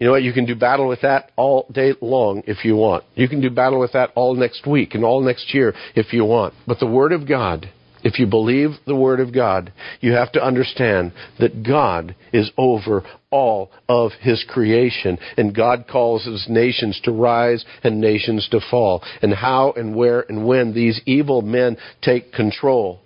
You 0.00 0.06
know 0.06 0.12
what? 0.14 0.24
You 0.24 0.32
can 0.32 0.44
do 0.44 0.56
battle 0.56 0.88
with 0.88 1.02
that 1.02 1.30
all 1.36 1.68
day 1.70 1.92
long 2.00 2.42
if 2.48 2.64
you 2.64 2.74
want. 2.74 3.04
You 3.14 3.28
can 3.28 3.40
do 3.40 3.50
battle 3.50 3.78
with 3.78 3.92
that 3.92 4.10
all 4.16 4.34
next 4.34 4.66
week 4.66 4.96
and 4.96 5.04
all 5.04 5.22
next 5.22 5.54
year 5.54 5.74
if 5.94 6.12
you 6.12 6.24
want. 6.24 6.54
But 6.66 6.80
the 6.80 6.88
Word 6.88 7.12
of 7.12 7.28
God 7.28 7.70
if 8.04 8.18
you 8.18 8.26
believe 8.26 8.70
the 8.84 8.96
Word 8.96 9.20
of 9.20 9.32
God, 9.32 9.72
you 10.00 10.12
have 10.14 10.32
to 10.32 10.44
understand 10.44 11.12
that 11.38 11.62
God 11.62 12.16
is 12.32 12.50
over 12.58 13.04
all 13.32 13.70
of 13.88 14.12
His 14.20 14.44
creation, 14.48 15.18
and 15.36 15.54
God 15.54 15.86
calls 15.90 16.24
His 16.24 16.46
nations 16.48 17.00
to 17.04 17.10
rise 17.10 17.64
and 17.82 18.00
nations 18.00 18.48
to 18.50 18.60
fall. 18.70 19.02
And 19.22 19.34
how 19.34 19.72
and 19.72 19.96
where 19.96 20.24
and 20.28 20.46
when 20.46 20.74
these 20.74 21.00
evil 21.06 21.42
men 21.42 21.76
take 22.02 22.32
control. 22.32 23.00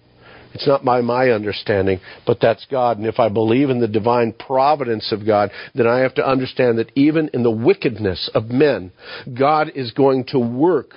It's 0.57 0.67
not 0.67 0.85
by 0.85 1.03
my 1.03 1.31
understanding, 1.31 2.01
but 2.27 2.39
that's 2.41 2.67
God. 2.71 2.97
And 2.97 3.07
if 3.07 3.21
I 3.21 3.29
believe 3.29 3.69
in 3.69 3.79
the 3.79 3.87
divine 3.87 4.33
providence 4.33 5.13
of 5.13 5.27
God, 5.27 5.51
then 5.75 5.87
I 5.87 5.99
have 5.99 6.15
to 6.15 6.27
understand 6.27 6.79
that 6.79 6.93
even 6.95 7.29
in 7.35 7.43
the 7.43 7.51
wickedness 7.51 8.31
of 8.35 8.47
men, 8.47 8.91
God 9.39 9.73
is 9.75 9.91
going 9.91 10.25
to 10.29 10.39
work 10.39 10.93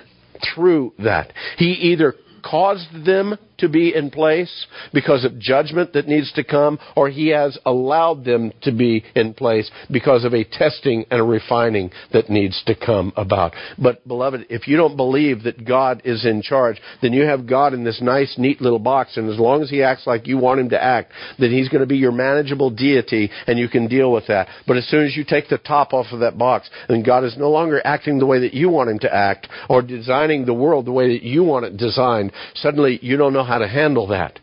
through 0.54 0.94
that. 1.00 1.34
He 1.58 1.72
either 1.72 2.14
caused 2.42 3.04
them 3.04 3.36
to 3.60 3.68
be 3.68 3.94
in 3.94 4.10
place 4.10 4.66
because 4.92 5.24
of 5.24 5.38
judgment 5.38 5.92
that 5.92 6.08
needs 6.08 6.32
to 6.32 6.44
come, 6.44 6.78
or 6.96 7.08
He 7.08 7.28
has 7.28 7.58
allowed 7.64 8.24
them 8.24 8.52
to 8.62 8.72
be 8.72 9.04
in 9.14 9.34
place 9.34 9.70
because 9.90 10.24
of 10.24 10.34
a 10.34 10.44
testing 10.44 11.04
and 11.10 11.20
a 11.20 11.24
refining 11.24 11.90
that 12.12 12.28
needs 12.28 12.62
to 12.66 12.74
come 12.74 13.12
about. 13.16 13.54
But, 13.78 14.06
beloved, 14.06 14.46
if 14.50 14.66
you 14.66 14.76
don't 14.76 14.96
believe 14.96 15.44
that 15.44 15.64
God 15.64 16.02
is 16.04 16.24
in 16.24 16.42
charge, 16.42 16.80
then 17.02 17.12
you 17.12 17.22
have 17.22 17.46
God 17.46 17.74
in 17.74 17.84
this 17.84 18.00
nice, 18.02 18.34
neat 18.38 18.60
little 18.60 18.78
box, 18.78 19.16
and 19.16 19.30
as 19.30 19.38
long 19.38 19.62
as 19.62 19.70
He 19.70 19.82
acts 19.82 20.06
like 20.06 20.26
you 20.26 20.38
want 20.38 20.60
Him 20.60 20.70
to 20.70 20.82
act, 20.82 21.12
then 21.38 21.50
He's 21.50 21.68
going 21.68 21.80
to 21.80 21.86
be 21.86 21.96
your 21.96 22.12
manageable 22.12 22.70
deity, 22.70 23.30
and 23.46 23.58
you 23.58 23.68
can 23.68 23.88
deal 23.88 24.12
with 24.12 24.26
that. 24.28 24.48
But 24.66 24.76
as 24.76 24.88
soon 24.88 25.04
as 25.04 25.16
you 25.16 25.24
take 25.24 25.48
the 25.48 25.58
top 25.58 25.92
off 25.92 26.06
of 26.12 26.20
that 26.20 26.38
box, 26.38 26.68
then 26.88 27.02
God 27.02 27.24
is 27.24 27.36
no 27.36 27.50
longer 27.50 27.80
acting 27.84 28.18
the 28.18 28.26
way 28.26 28.40
that 28.40 28.54
you 28.54 28.68
want 28.68 28.90
Him 28.90 28.98
to 29.00 29.14
act, 29.14 29.48
or 29.68 29.82
designing 29.82 30.44
the 30.44 30.54
world 30.54 30.86
the 30.86 30.92
way 30.92 31.12
that 31.12 31.22
you 31.22 31.44
want 31.44 31.66
it 31.66 31.76
designed, 31.76 32.32
suddenly 32.54 32.98
you 33.02 33.16
don't 33.16 33.32
know 33.32 33.44
how 33.50 33.58
to 33.58 33.66
handle 33.66 34.06
that. 34.06 34.38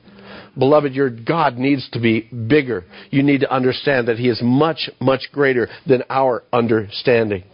Beloved, 0.58 0.94
your 0.94 1.10
God 1.10 1.58
needs 1.58 1.90
to 1.92 2.00
be 2.02 2.22
bigger. 2.22 2.84
You 3.10 3.24
need 3.24 3.40
to 3.40 3.54
understand 3.54 4.10
that 4.10 4.18
He 4.18 4.28
is 4.28 4.42
much, 4.44 4.90
much 5.00 5.22
greater 5.32 5.70
than 5.88 6.04
our 6.10 6.44
understanding. 6.52 7.46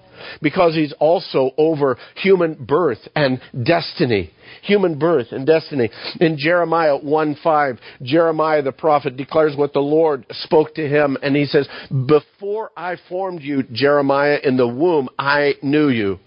Because 0.41 0.73
He's 0.73 0.93
also 0.99 1.51
over 1.59 1.99
human 2.15 2.55
birth 2.55 2.97
and 3.15 3.39
destiny. 3.63 4.31
Human 4.63 4.97
birth 4.97 5.27
and 5.29 5.45
destiny. 5.45 5.91
In 6.19 6.37
Jeremiah 6.39 6.97
1 6.97 7.37
5, 7.43 7.79
Jeremiah 8.01 8.63
the 8.63 8.71
prophet 8.71 9.15
declares 9.15 9.55
what 9.55 9.73
the 9.73 9.79
Lord 9.79 10.25
spoke 10.31 10.73
to 10.75 10.87
him, 10.87 11.17
and 11.21 11.35
he 11.35 11.45
says, 11.45 11.67
Before 12.07 12.71
I 12.75 12.95
formed 13.09 13.41
you, 13.41 13.61
Jeremiah, 13.71 14.39
in 14.43 14.57
the 14.57 14.67
womb, 14.67 15.07
I 15.19 15.53
knew 15.61 15.89
you. 15.89 16.17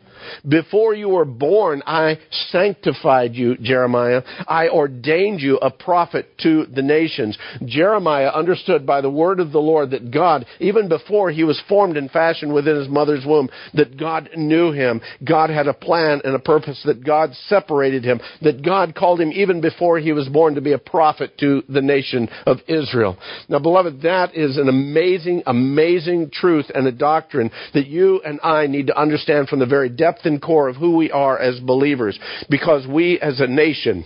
Before 0.49 0.95
you 0.95 1.09
were 1.09 1.25
born, 1.25 1.83
I 1.87 2.19
sanctified 2.51 3.35
you, 3.35 3.57
Jeremiah. 3.57 4.23
I 4.47 4.69
ordained 4.69 5.41
you 5.41 5.57
a 5.59 5.71
prophet 5.71 6.27
to 6.43 6.67
the 6.67 6.83
nations. 6.83 7.37
Jeremiah 7.65 8.29
understood 8.29 8.87
by 8.87 9.01
the 9.01 9.11
word 9.11 9.41
of 9.41 9.53
the 9.53 9.59
Lord 9.59 9.91
that 9.91 10.11
God, 10.11 10.47
even 10.61 10.89
before 10.89 11.31
he 11.31 11.45
was 11.45 11.61
formed 11.69 11.97
and 11.97 12.11
fashioned 12.11 12.53
within 12.53 12.77
his 12.77 12.89
mother's 12.89 13.25
womb, 13.27 13.49
that 13.75 13.99
God 13.99 14.31
knew 14.37 14.73
him. 14.73 15.01
God 15.27 15.51
had 15.51 15.67
a 15.67 15.75
plan 15.75 16.21
and 16.25 16.35
a 16.35 16.39
purpose, 16.39 16.83
that 16.85 17.05
God 17.05 17.31
separated 17.49 18.05
him, 18.05 18.21
that 18.43 18.65
God 18.65 18.95
called 18.95 19.21
him 19.21 19.33
even 19.33 19.61
before 19.61 19.99
he 19.99 20.13
was 20.13 20.29
born 20.29 20.55
to 20.55 20.61
be 20.61 20.73
a 20.73 20.79
prophet 20.79 21.37
to 21.39 21.63
the 21.69 21.83
nation 21.83 22.29
of 22.47 22.59
Israel. 22.69 23.17
Now, 23.49 23.59
beloved, 23.59 24.03
that 24.03 24.35
is 24.35 24.57
an 24.57 24.69
amazing, 24.69 25.43
amazing 25.47 26.31
truth 26.33 26.67
and 26.75 26.87
a 26.87 26.93
doctrine 26.93 27.51
that 27.75 27.87
you 27.87 28.21
and 28.25 28.41
I 28.43 28.67
need 28.67 28.89
to 28.89 28.99
understand 28.99 29.49
from 29.49 29.59
the 29.59 29.67
very 29.67 29.89
depth 29.89 30.16
depth 30.17 30.27
and 30.27 30.41
core 30.41 30.69
of 30.69 30.77
who 30.77 30.97
we 30.97 31.11
are 31.11 31.39
as 31.39 31.61
believers 31.61 32.19
because 32.51 32.87
we 32.87 33.19
as 33.21 33.41
a 33.41 33.47
nation 33.47 34.05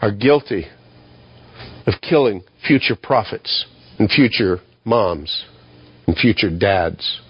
are 0.00 0.12
guilty 0.12 0.66
of 1.86 1.94
killing 2.02 2.42
future 2.66 2.96
prophets 3.00 3.66
and 3.98 4.10
future 4.10 4.60
moms 4.84 5.44
and 6.06 6.16
future 6.16 6.50
dads 6.50 7.20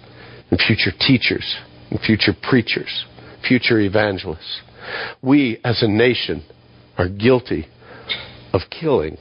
and 0.49 0.59
future 0.59 0.91
teachers 0.99 1.57
and 1.89 1.99
future 2.01 2.33
preachers, 2.41 3.05
future 3.47 3.79
evangelists. 3.79 4.61
We 5.21 5.59
as 5.63 5.81
a 5.83 5.87
nation 5.87 6.43
are 6.97 7.09
guilty 7.09 7.67
of 8.53 8.61
killing 8.69 9.17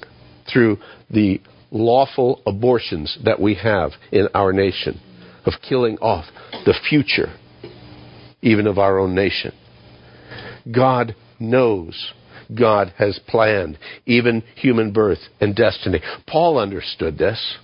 through 0.50 0.78
the 1.10 1.40
lawful 1.70 2.42
abortions 2.46 3.18
that 3.24 3.40
we 3.40 3.54
have 3.54 3.92
in 4.12 4.28
our 4.34 4.52
nation, 4.52 5.00
of 5.44 5.54
killing 5.68 5.98
off 5.98 6.24
the 6.64 6.74
future 6.88 7.32
even 8.42 8.66
of 8.66 8.78
our 8.78 8.98
own 8.98 9.14
nation. 9.14 9.52
God 10.72 11.14
knows 11.38 12.12
God 12.54 12.92
has 12.98 13.18
planned, 13.26 13.78
even 14.06 14.42
human 14.56 14.92
birth 14.92 15.18
and 15.40 15.54
destiny. 15.54 16.00
Paul 16.26 16.58
understood 16.58 17.18
this. 17.18 17.56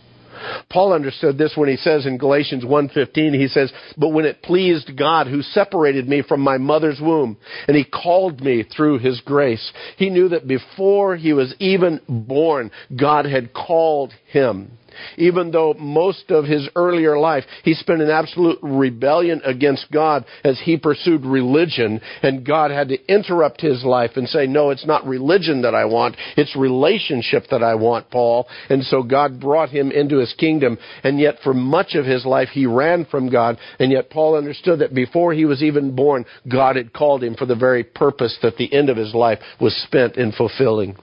Paul 0.71 0.93
understood 0.93 1.39
this 1.39 1.53
when 1.57 1.69
he 1.69 1.77
says 1.77 2.05
in 2.05 2.19
Galatians 2.19 2.65
1:15 2.65 3.35
he 3.35 3.47
says, 3.47 3.73
"But 3.97 4.09
when 4.09 4.25
it 4.25 4.43
pleased 4.43 4.97
God 4.97 5.29
who 5.29 5.43
separated 5.43 6.09
me 6.09 6.23
from 6.23 6.41
my 6.41 6.59
mother's 6.59 7.01
womb 7.01 7.37
and 7.69 7.77
he 7.77 7.85
called 7.85 8.43
me 8.43 8.65
through 8.65 8.99
his 8.99 9.21
grace, 9.21 9.73
he 9.97 10.11
knew 10.11 10.29
that 10.29 10.49
before 10.49 11.17
he 11.17 11.33
was 11.33 11.55
even 11.61 12.01
born, 12.09 12.71
God 12.97 13.27
had 13.27 13.53
called 13.53 14.15
him." 14.27 14.73
Even 15.17 15.51
though 15.51 15.75
most 15.79 16.31
of 16.31 16.45
his 16.45 16.69
earlier 16.77 17.19
life 17.19 17.45
he 17.65 17.75
spent 17.75 18.03
in 18.03 18.11
absolute 18.11 18.59
rebellion 18.63 19.41
against 19.45 19.91
God 19.93 20.25
as 20.45 20.61
he 20.65 20.77
pursued 20.77 21.25
religion, 21.25 22.01
and 22.23 22.47
God 22.47 22.71
had 22.71 22.89
to 22.89 23.13
interrupt 23.13 23.61
his 23.61 23.85
life 23.85 24.13
and 24.17 24.29
say, 24.29 24.47
No, 24.47 24.71
it's 24.71 24.87
not 24.87 25.07
religion 25.07 25.63
that 25.63 25.75
I 25.75 25.85
want, 25.85 26.17
it's 26.37 26.57
relationship 26.57 27.45
that 27.51 27.63
I 27.63 27.75
want, 27.75 28.11
Paul. 28.11 28.49
And 28.69 28.85
so 28.85 29.03
God 29.03 29.41
brought 29.41 29.71
him 29.71 29.91
into 29.91 30.19
his 30.19 30.35
kingdom, 30.39 30.79
and 31.03 31.19
yet 31.19 31.37
for 31.43 31.55
much 31.55 31.95
of 31.95 32.05
his 32.05 32.25
life 32.25 32.49
he 32.49 32.67
ran 32.67 33.05
from 33.07 33.31
God, 33.31 33.59
and 33.79 33.93
yet 33.93 34.11
Paul 34.11 34.37
understood 34.37 34.81
that 34.81 34.95
before 34.95 35.33
he 35.33 35.45
was 35.45 35.63
even 35.63 35.95
born, 35.95 36.25
God 36.51 36.77
had 36.77 36.93
called 36.93 37.23
him 37.23 37.35
for 37.35 37.47
the 37.47 37.55
very 37.55 37.85
purpose 37.85 38.39
that 38.43 38.57
the 38.57 38.73
end 38.73 38.89
of 38.89 38.97
his 38.97 39.15
life 39.15 39.39
was 39.61 39.75
spent 39.87 40.17
in 40.17 40.33
fulfilling. 40.33 40.97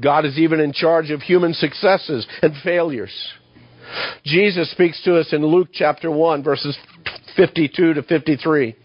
God 0.00 0.24
is 0.24 0.38
even 0.38 0.60
in 0.60 0.72
charge 0.72 1.10
of 1.10 1.22
human 1.22 1.54
successes 1.54 2.26
and 2.42 2.54
failures. 2.62 3.12
Jesus 4.24 4.70
speaks 4.70 5.02
to 5.04 5.18
us 5.18 5.32
in 5.32 5.44
Luke 5.44 5.68
chapter 5.72 6.10
1, 6.10 6.42
verses 6.42 6.76
52 7.36 7.94
to 7.94 8.02
53. 8.02 8.76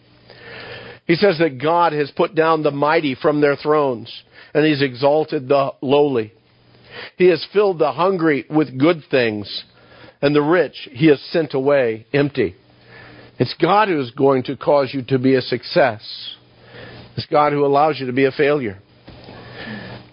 He 1.06 1.16
says 1.16 1.40
that 1.40 1.62
God 1.62 1.94
has 1.94 2.12
put 2.12 2.36
down 2.36 2.62
the 2.62 2.72
mighty 2.72 3.16
from 3.16 3.42
their 3.42 3.56
thrones, 3.56 4.12
and 4.54 4.66
He's 4.66 4.82
exalted 4.82 5.48
the 5.48 5.72
lowly. 5.82 6.34
He 7.18 7.28
has 7.28 7.46
filled 7.52 7.80
the 7.80 7.92
hungry 7.92 8.46
with 8.50 8.78
good 8.78 9.04
things, 9.10 9.64
and 10.22 10.36
the 10.36 10.42
rich 10.42 10.90
He 10.92 11.08
has 11.08 11.20
sent 11.32 11.54
away 11.54 12.06
empty. 12.14 12.56
It's 13.40 13.56
God 13.60 13.88
who 13.88 14.00
is 14.00 14.12
going 14.12 14.44
to 14.44 14.58
cause 14.58 14.90
you 14.94 15.02
to 15.04 15.18
be 15.18 15.36
a 15.36 15.42
success. 15.42 16.02
It's 17.16 17.26
God 17.26 17.54
who 17.54 17.66
allows 17.66 18.00
you 18.00 18.06
to 18.08 18.14
be 18.14 18.26
a 18.26 18.32
failure 18.32 18.80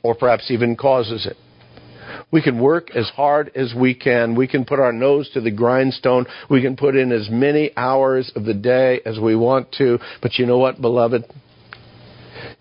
or 0.06 0.14
perhaps 0.14 0.50
even 0.50 0.76
causes 0.76 1.26
it. 1.26 1.36
We 2.30 2.40
can 2.40 2.60
work 2.60 2.94
as 2.94 3.08
hard 3.10 3.50
as 3.54 3.74
we 3.74 3.94
can. 3.94 4.34
We 4.36 4.46
can 4.46 4.64
put 4.64 4.78
our 4.78 4.92
nose 4.92 5.28
to 5.34 5.40
the 5.40 5.50
grindstone. 5.50 6.26
We 6.48 6.62
can 6.62 6.76
put 6.76 6.96
in 6.96 7.12
as 7.12 7.28
many 7.30 7.76
hours 7.76 8.30
of 8.36 8.44
the 8.44 8.54
day 8.54 9.00
as 9.04 9.18
we 9.18 9.36
want 9.36 9.72
to. 9.78 9.98
But 10.22 10.38
you 10.38 10.46
know 10.46 10.58
what, 10.58 10.80
beloved? 10.80 11.24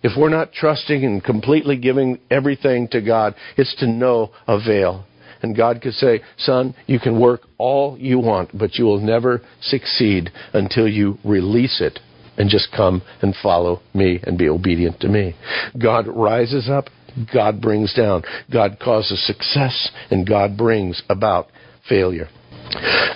If 0.03 0.17
we're 0.17 0.29
not 0.29 0.53
trusting 0.53 1.03
and 1.03 1.23
completely 1.23 1.77
giving 1.77 2.19
everything 2.29 2.87
to 2.89 3.01
God, 3.01 3.35
it's 3.57 3.75
to 3.75 3.87
no 3.87 4.31
avail. 4.47 5.05
And 5.41 5.55
God 5.55 5.81
could 5.81 5.93
say, 5.93 6.21
Son, 6.37 6.73
you 6.87 6.99
can 6.99 7.19
work 7.19 7.41
all 7.57 7.97
you 7.99 8.19
want, 8.19 8.57
but 8.57 8.75
you 8.75 8.85
will 8.85 8.99
never 8.99 9.41
succeed 9.61 10.31
until 10.53 10.87
you 10.87 11.17
release 11.23 11.81
it 11.81 11.99
and 12.37 12.49
just 12.49 12.71
come 12.75 13.01
and 13.21 13.35
follow 13.41 13.81
me 13.93 14.19
and 14.23 14.37
be 14.37 14.49
obedient 14.49 14.99
to 15.01 15.07
me. 15.07 15.35
God 15.79 16.07
rises 16.07 16.69
up 16.69 16.85
God 17.33 17.61
brings 17.61 17.93
down. 17.93 18.23
God 18.51 18.77
causes 18.79 19.25
success, 19.25 19.91
and 20.09 20.27
God 20.27 20.57
brings 20.57 21.01
about 21.09 21.47
failure. 21.87 22.27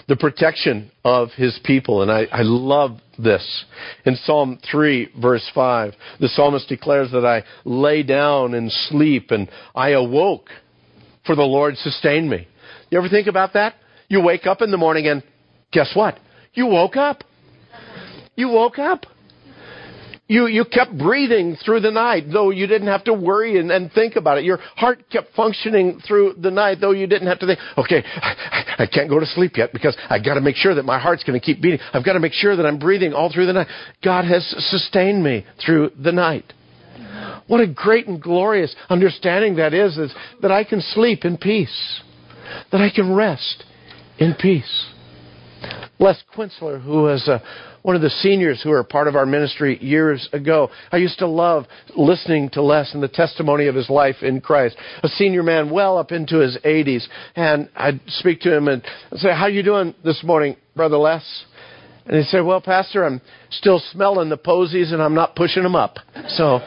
The 0.08 0.16
protection 0.16 0.92
of 1.04 1.30
his 1.36 1.60
people, 1.64 2.02
and 2.02 2.12
I, 2.12 2.26
I 2.32 2.42
love 2.42 3.00
this. 3.18 3.66
In 4.06 4.16
Psalm 4.16 4.60
3, 4.72 5.10
verse 5.20 5.48
5, 5.54 5.94
the 6.20 6.30
psalmist 6.30 6.68
declares 6.70 7.12
that 7.12 7.26
I 7.26 7.44
lay 7.66 8.04
down 8.04 8.54
and 8.54 8.72
sleep, 8.72 9.32
and 9.32 9.50
I 9.76 9.90
awoke, 9.90 10.50
for 11.26 11.36
the 11.36 11.44
Lord 11.44 11.78
sustained 11.78 12.30
me. 12.30 12.48
You 12.90 12.98
ever 12.98 13.10
think 13.10 13.28
about 13.28 13.54
that? 13.54 13.76
You 14.08 14.22
wake 14.22 14.48
up 14.48 14.62
in 14.62 14.72
the 14.72 14.78
morning, 14.78 15.08
and 15.08 15.24
guess 15.72 15.92
what? 15.94 16.20
You 16.54 16.68
woke 16.68 16.96
up. 16.96 17.24
You 18.36 18.50
woke 18.50 18.80
up 18.80 19.06
you, 20.30 20.46
you 20.46 20.64
kept 20.64 20.96
breathing 20.96 21.58
through 21.66 21.80
the 21.80 21.90
night, 21.90 22.26
though 22.32 22.52
you 22.52 22.68
didn't 22.68 22.88
have 22.88 23.04
to 23.06 23.14
worry 23.14 23.60
and, 23.60 23.72
and 23.72 23.92
think 23.92 24.16
about 24.16 24.38
it. 24.38 24.44
Your 24.44 24.58
heart 24.58 25.10
kept 25.10 25.34
functioning 25.36 26.00
through 26.08 26.36
the 26.38 26.52
night, 26.52 26.78
though 26.80 26.92
you 26.92 27.08
didn't 27.08 27.28
have 27.28 27.40
to 27.40 27.48
think, 27.48 27.60
okay, 27.80 28.04
I, 28.06 28.84
I 28.84 28.86
can't 28.86 29.10
go 29.10 29.20
to 29.20 29.26
sleep 29.26 29.58
yet 29.58 29.74
because 29.74 29.98
I've 30.08 30.24
got 30.24 30.36
to 30.36 30.42
make 30.42 30.56
sure 30.56 30.76
that 30.76 30.86
my 30.86 31.00
heart's 31.00 31.24
going 31.24 31.38
to 31.38 31.44
keep 31.44 31.64
beating. 31.64 31.80
I've 31.94 32.06
got 32.06 32.14
to 32.14 32.20
make 32.20 32.34
sure 32.34 32.56
that 32.56 32.64
I'm 32.64 32.78
breathing 32.78 33.12
all 33.12 33.34
through 33.34 33.48
the 33.48 33.54
night. 33.54 33.68
God 34.04 34.26
has 34.26 34.46
sustained 34.70 35.24
me 35.24 35.48
through 35.66 35.92
the 36.02 36.12
night. 36.12 36.54
What 37.48 37.62
a 37.62 37.68
great 37.68 38.08
and 38.08 38.22
glorious 38.22 38.76
understanding 38.88 39.56
that 39.56 39.74
is, 39.74 39.98
is 39.98 40.14
that 40.44 40.52
I 40.52 40.64
can 40.64 40.82
sleep 40.82 41.26
in 41.26 41.38
peace, 41.38 42.02
that 42.72 42.82
I 42.82 42.92
can 42.94 43.16
rest 43.16 43.64
in 44.20 44.36
peace. 44.40 44.92
Les 46.00 46.18
Quintzler, 46.36 46.82
who 46.82 47.04
was 47.04 47.28
a 47.28 47.42
one 47.82 47.96
of 47.96 48.02
the 48.02 48.10
seniors 48.10 48.62
who 48.62 48.70
were 48.70 48.84
part 48.84 49.08
of 49.08 49.16
our 49.16 49.26
ministry 49.26 49.82
years 49.82 50.28
ago. 50.34 50.70
I 50.92 50.98
used 50.98 51.20
to 51.20 51.28
love 51.28 51.66
listening 51.96 52.50
to 52.52 52.62
Les 52.62 52.94
and 52.94 53.02
the 53.02 53.08
testimony 53.08 53.68
of 53.68 53.76
his 53.76 53.90
life 53.90 54.18
in 54.22 54.42
Christ. 54.42 54.76
A 55.04 55.08
senior 55.08 55.44
man 55.44 55.70
well 55.70 55.98
up 55.98 56.12
into 56.12 56.40
his 56.40 56.58
80s. 56.66 57.08
And 57.36 57.70
I'd 57.76 58.02
speak 58.08 58.42
to 58.42 58.56
him 58.56 58.68
and 58.68 58.84
say, 59.14 59.30
how 59.34 59.48
you 59.48 59.64
doing 59.64 59.96
this 60.04 60.24
morning, 60.24 60.58
Brother 60.76 60.98
Les? 60.98 61.24
And 62.06 62.18
he 62.18 62.24
said, 62.24 62.44
well, 62.44 62.60
Pastor, 62.60 63.06
I'm 63.06 63.22
still 63.52 63.80
smelling 63.92 64.30
the 64.30 64.38
posies 64.38 64.92
and 64.92 65.02
I'm 65.02 65.14
not 65.14 65.36
pushing 65.36 65.62
them 65.62 65.76
up. 65.76 65.98
So 66.30 66.60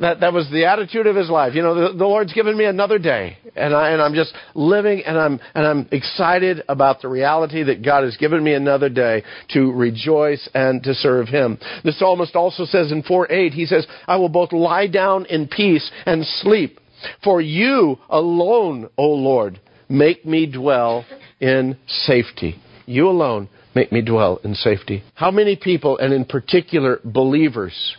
that, 0.00 0.20
that 0.20 0.34
was 0.34 0.50
the 0.50 0.66
attitude 0.66 1.06
of 1.06 1.16
his 1.16 1.30
life. 1.30 1.54
You 1.54 1.62
know, 1.62 1.74
the, 1.74 1.96
the 1.96 2.04
Lord's 2.04 2.34
given 2.34 2.58
me 2.58 2.66
another 2.66 2.98
day, 2.98 3.38
and, 3.54 3.74
I, 3.74 3.90
and 3.90 4.00
I'm 4.00 4.14
just 4.14 4.34
living, 4.54 5.02
and 5.04 5.18
I'm, 5.18 5.40
and 5.54 5.66
I'm 5.66 5.88
excited 5.92 6.62
about 6.68 7.02
the 7.02 7.08
reality 7.08 7.62
that 7.64 7.84
God 7.84 8.04
has 8.04 8.16
given 8.16 8.42
me 8.42 8.54
another 8.54 8.88
day 8.88 9.24
to 9.50 9.72
rejoice 9.72 10.48
and 10.54 10.82
to 10.84 10.94
serve 10.94 11.28
Him. 11.28 11.58
The 11.84 11.92
psalmist 11.92 12.34
also 12.34 12.64
says 12.64 12.92
in 12.92 13.02
4 13.02 13.30
8, 13.30 13.52
he 13.52 13.66
says, 13.66 13.86
I 14.06 14.16
will 14.16 14.28
both 14.28 14.52
lie 14.52 14.86
down 14.86 15.26
in 15.26 15.48
peace 15.48 15.90
and 16.06 16.24
sleep. 16.24 16.78
For 17.24 17.40
you 17.40 17.98
alone, 18.08 18.88
O 18.96 19.08
Lord, 19.08 19.60
make 19.88 20.24
me 20.24 20.46
dwell 20.46 21.04
in 21.40 21.76
safety. 21.86 22.56
You 22.86 23.08
alone 23.08 23.48
make 23.74 23.92
me 23.92 24.02
dwell 24.02 24.40
in 24.44 24.54
safety. 24.54 25.02
How 25.14 25.30
many 25.30 25.56
people, 25.56 25.98
and 25.98 26.12
in 26.12 26.24
particular 26.24 27.00
believers, 27.04 27.96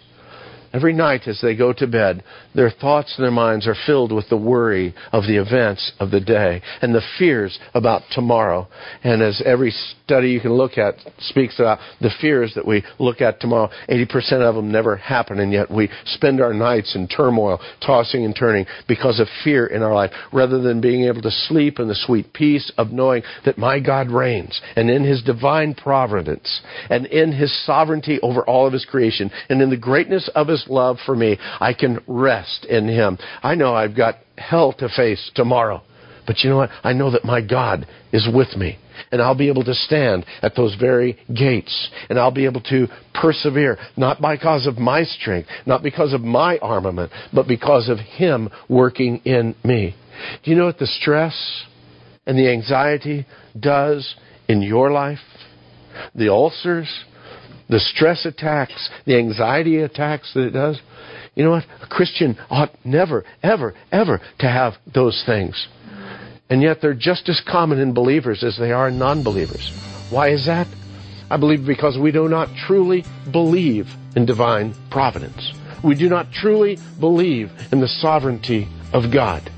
Every 0.74 0.94
night 0.94 1.28
as 1.28 1.40
they 1.40 1.56
go 1.56 1.72
to 1.72 1.86
bed, 1.86 2.24
their 2.56 2.72
thoughts 2.72 3.14
and 3.16 3.24
their 3.24 3.32
minds 3.32 3.68
are 3.68 3.76
filled 3.86 4.12
with 4.12 4.28
the 4.30 4.38
worry 4.38 4.96
of 5.12 5.24
the 5.28 5.38
events 5.38 5.92
of 6.00 6.10
the 6.10 6.20
day 6.20 6.64
and 6.82 6.96
the 6.96 7.02
fears 7.20 7.60
about 7.76 8.02
tomorrow. 8.12 8.68
And 9.04 9.22
as 9.22 9.40
every 9.46 9.72
study 10.04 10.32
you 10.32 10.42
can 10.42 10.54
look 10.54 10.80
at 10.80 10.96
speaks 11.20 11.60
about 11.60 11.78
the 12.02 12.10
fears 12.20 12.54
that 12.56 12.66
we 12.66 12.84
look 12.98 13.22
at 13.22 13.40
tomorrow, 13.40 13.70
80% 13.88 14.42
of 14.42 14.56
them 14.56 14.72
never 14.72 14.96
happen, 14.96 15.40
and 15.40 15.54
yet 15.54 15.70
we 15.70 15.90
spend 16.06 16.42
our 16.42 16.54
nights 16.54 16.96
in 16.96 17.08
turmoil, 17.08 17.60
tossing 17.86 18.26
and 18.26 18.36
turning 18.36 18.66
because 18.88 19.20
of 19.20 19.28
fear 19.44 19.68
in 19.68 19.84
our 19.84 19.94
life, 19.94 20.12
rather 20.32 20.60
than 20.60 20.82
being 20.82 21.04
able 21.04 21.22
to 21.22 21.32
sleep 21.32 21.80
in 21.80 21.88
the 21.88 21.96
sweet 21.96 22.34
peace 22.34 22.72
of 22.80 22.92
knowing 22.92 23.22
that 23.46 23.60
my 23.60 23.80
God 23.80 24.10
reigns, 24.10 24.60
and 24.76 24.90
in 24.90 25.04
His 25.04 25.22
divine 25.22 25.76
providence, 25.76 26.62
and 26.90 27.06
in 27.06 27.32
His 27.32 27.54
sovereignty 27.64 28.20
over 28.22 28.42
all 28.42 28.66
of 28.66 28.74
His 28.74 28.86
creation, 28.86 29.30
and 29.50 29.62
in 29.62 29.70
the 29.70 29.78
greatness 29.78 30.30
of 30.34 30.48
Love 30.68 30.98
for 31.06 31.16
me, 31.16 31.38
I 31.60 31.74
can 31.74 32.00
rest 32.08 32.66
in 32.66 32.88
Him. 32.88 33.18
I 33.42 33.56
know 33.56 33.74
I've 33.74 33.96
got 33.96 34.16
hell 34.38 34.74
to 34.74 34.90
face 34.90 35.32
tomorrow. 35.36 35.82
But 36.26 36.40
you 36.40 36.50
know 36.50 36.58
what? 36.58 36.70
I 36.84 36.94
know 36.94 37.12
that 37.12 37.26
my 37.26 37.42
God 37.42 37.86
is 38.12 38.28
with 38.34 38.56
me. 38.56 38.78
And 39.12 39.22
I'll 39.22 39.36
be 39.38 39.50
able 39.50 39.64
to 39.66 39.74
stand 39.74 40.26
at 40.42 40.56
those 40.56 40.76
very 40.80 41.18
gates. 41.34 41.90
And 42.10 42.18
I'll 42.18 42.32
be 42.32 42.46
able 42.46 42.62
to 42.62 42.88
persevere, 43.14 43.78
not 43.98 44.22
because 44.22 44.66
of 44.68 44.78
my 44.78 45.04
strength, 45.04 45.50
not 45.66 45.84
because 45.84 46.14
of 46.14 46.22
my 46.22 46.58
armament, 46.60 47.12
but 47.34 47.48
because 47.48 47.90
of 47.90 47.98
Him 48.00 48.50
working 48.70 49.18
in 49.26 49.56
me. 49.64 49.96
Do 50.44 50.52
you 50.52 50.58
know 50.58 50.66
what 50.66 50.78
the 50.78 50.88
stress 50.88 51.66
and 52.26 52.38
the 52.38 52.50
anxiety 52.50 53.26
does 53.60 54.16
in 54.48 54.62
your 54.62 54.92
life? 54.92 55.20
The 56.16 56.30
ulcers, 56.30 56.88
the 57.74 57.80
stress 57.80 58.24
attacks, 58.28 58.88
the 59.08 59.18
anxiety 59.18 59.78
attacks 59.78 60.32
that 60.36 60.46
it 60.46 60.52
does. 60.52 60.80
You 61.34 61.44
know 61.44 61.50
what? 61.50 61.66
A 61.82 61.88
Christian 61.88 62.38
ought 62.52 62.70
never, 62.86 63.26
ever, 63.42 63.74
ever 63.92 64.22
to 64.40 64.48
have 64.48 64.76
those 64.94 65.24
things. 65.26 65.68
And 66.52 66.62
yet 66.62 66.82
they're 66.82 66.94
just 66.94 67.28
as 67.30 67.42
common 67.42 67.80
in 67.80 67.96
believers 67.96 68.44
as 68.44 68.60
they 68.60 68.72
are 68.72 68.90
in 68.90 69.00
non 69.00 69.24
believers. 69.24 69.76
Why 70.12 70.30
is 70.30 70.46
that? 70.46 70.68
I 71.32 71.38
believe 71.38 71.66
because 71.66 71.98
we 71.98 72.12
do 72.12 72.30
not 72.30 72.50
truly 72.68 73.06
believe 73.32 73.88
in 74.16 74.28
divine 74.28 74.76
providence. 74.92 75.52
We 75.84 75.96
do 75.96 76.10
not 76.10 76.32
truly 76.32 76.78
believe 77.00 77.52
in 77.72 77.80
the 77.80 77.88
sovereignty 77.88 78.68
of 78.94 79.12
God. 79.12 79.50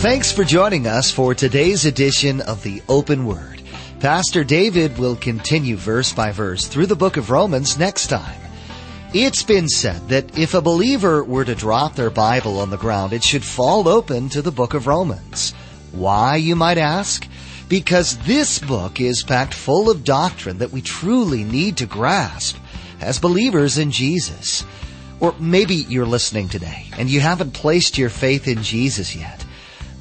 Thanks 0.00 0.32
for 0.32 0.42
joining 0.42 0.86
us 0.86 1.10
for 1.10 1.34
today's 1.34 1.84
edition 1.84 2.40
of 2.40 2.62
the 2.62 2.80
Open 2.88 3.26
Word. 3.26 3.61
Pastor 4.02 4.42
David 4.42 4.98
will 4.98 5.14
continue 5.14 5.76
verse 5.76 6.12
by 6.12 6.32
verse 6.32 6.66
through 6.66 6.86
the 6.86 6.96
book 6.96 7.16
of 7.16 7.30
Romans 7.30 7.78
next 7.78 8.08
time. 8.08 8.40
It's 9.14 9.44
been 9.44 9.68
said 9.68 10.08
that 10.08 10.36
if 10.36 10.54
a 10.54 10.60
believer 10.60 11.22
were 11.22 11.44
to 11.44 11.54
drop 11.54 11.94
their 11.94 12.10
Bible 12.10 12.58
on 12.58 12.70
the 12.70 12.76
ground, 12.76 13.12
it 13.12 13.22
should 13.22 13.44
fall 13.44 13.86
open 13.86 14.28
to 14.30 14.42
the 14.42 14.50
book 14.50 14.74
of 14.74 14.88
Romans. 14.88 15.52
Why, 15.92 16.34
you 16.34 16.56
might 16.56 16.78
ask? 16.78 17.28
Because 17.68 18.18
this 18.18 18.58
book 18.58 19.00
is 19.00 19.22
packed 19.22 19.54
full 19.54 19.88
of 19.88 20.02
doctrine 20.02 20.58
that 20.58 20.72
we 20.72 20.82
truly 20.82 21.44
need 21.44 21.76
to 21.76 21.86
grasp 21.86 22.56
as 23.00 23.20
believers 23.20 23.78
in 23.78 23.92
Jesus. 23.92 24.64
Or 25.20 25.32
maybe 25.38 25.76
you're 25.76 26.06
listening 26.06 26.48
today 26.48 26.86
and 26.98 27.08
you 27.08 27.20
haven't 27.20 27.52
placed 27.52 27.98
your 27.98 28.10
faith 28.10 28.48
in 28.48 28.64
Jesus 28.64 29.14
yet. 29.14 29.44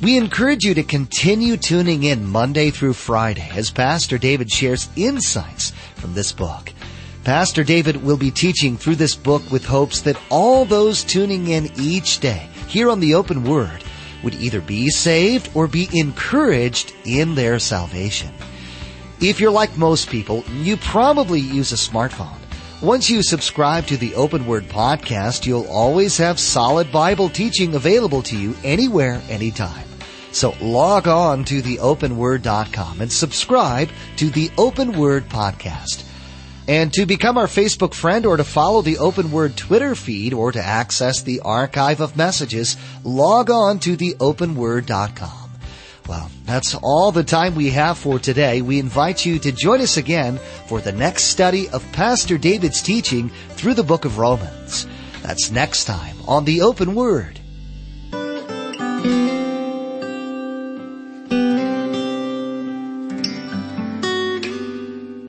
We 0.02 0.18
encourage 0.18 0.64
you 0.64 0.74
to 0.74 0.84
continue 0.84 1.58
tuning 1.58 2.02
in 2.02 2.26
Monday 2.26 2.72
through 2.72 2.94
Friday 2.94 3.48
as 3.54 3.70
Pastor 3.70 4.18
David 4.18 4.52
shares 4.52 4.90
insights 4.96 5.74
from 5.94 6.16
this 6.16 6.32
book. 6.32 6.74
Pastor 7.24 7.64
David 7.64 7.98
will 7.98 8.18
be 8.18 8.32
teaching 8.32 8.78
through 8.78 8.96
this 8.96 9.14
book 9.14 9.44
with 9.52 9.64
hopes 9.64 10.02
that 10.02 10.20
all 10.32 10.66
those 10.66 11.04
tuning 11.04 11.50
in 11.50 11.70
each 11.80 12.20
day 12.20 12.50
here 12.68 12.90
on 12.90 13.00
the 13.00 13.14
open 13.14 13.44
word 13.44 13.84
would 14.24 14.34
either 14.34 14.60
be 14.60 14.90
saved 14.90 15.52
or 15.54 15.68
be 15.68 15.88
encouraged 15.94 16.96
in 17.06 17.36
their 17.36 17.60
salvation. 17.60 18.34
If 19.20 19.40
you're 19.40 19.52
like 19.52 19.78
most 19.78 20.10
people, 20.10 20.44
you 20.52 20.78
probably 20.78 21.42
use 21.42 21.74
a 21.74 21.76
smartphone. 21.76 22.40
Once 22.82 23.08
you 23.08 23.22
subscribe 23.22 23.86
to 23.86 23.98
the 23.98 24.16
Open 24.16 24.48
Word 24.48 24.64
podcast, 24.64 25.46
you'll 25.46 25.68
always 25.68 26.18
have 26.18 26.40
solid 26.40 26.92
Bible 26.92 27.30
teaching 27.30 27.76
available 27.76 28.24
to 28.24 28.36
you 28.36 28.56
anywhere, 28.64 29.22
anytime. 29.30 29.91
So 30.32 30.56
log 30.62 31.08
on 31.08 31.44
to 31.46 31.62
theopenword.com 31.62 33.02
and 33.02 33.12
subscribe 33.12 33.90
to 34.18 34.30
the 34.30 34.50
Open 34.58 34.94
Word 34.94 35.28
podcast. 35.30 36.06
And 36.68 36.94
to 36.94 37.06
become 37.06 37.38
our 37.38 37.48
Facebook 37.48 37.94
friend 37.94 38.26
or 38.26 38.38
to 38.38 38.44
follow 38.44 38.82
the 38.82 39.00
Open 39.00 39.32
Word 39.32 39.58
Twitter 39.58 39.94
feed 39.96 40.34
or 40.34 40.52
to 40.52 40.64
access 40.64 41.22
the 41.22 41.42
archive 41.42 42.00
of 42.00 42.16
messages, 42.16 42.78
log 43.04 43.50
on 43.50 43.80
to 43.80 43.98
theopenword.com. 43.98 45.50
Well, 46.08 46.32
that's 46.46 46.76
all 46.76 47.12
the 47.12 47.24
time 47.24 47.56
we 47.56 47.70
have 47.72 47.98
for 47.98 48.20
today. 48.20 48.62
We 48.62 48.80
invite 48.80 49.26
you 49.26 49.40
to 49.40 49.52
join 49.52 49.82
us 49.82 49.98
again 49.98 50.38
for 50.68 50.82
the 50.82 50.92
next 50.92 51.26
study 51.26 51.70
of 51.70 51.90
Pastor 51.92 52.38
David's 52.38 52.82
teaching 52.82 53.30
through 53.50 53.76
the 53.76 53.84
book 53.84 54.06
of 54.06 54.18
Romans. 54.18 54.88
That's 55.22 55.52
next 55.52 55.86
time 55.86 56.16
on 56.28 56.46
the 56.46 56.62
Open 56.62 56.96
Word. 56.96 57.40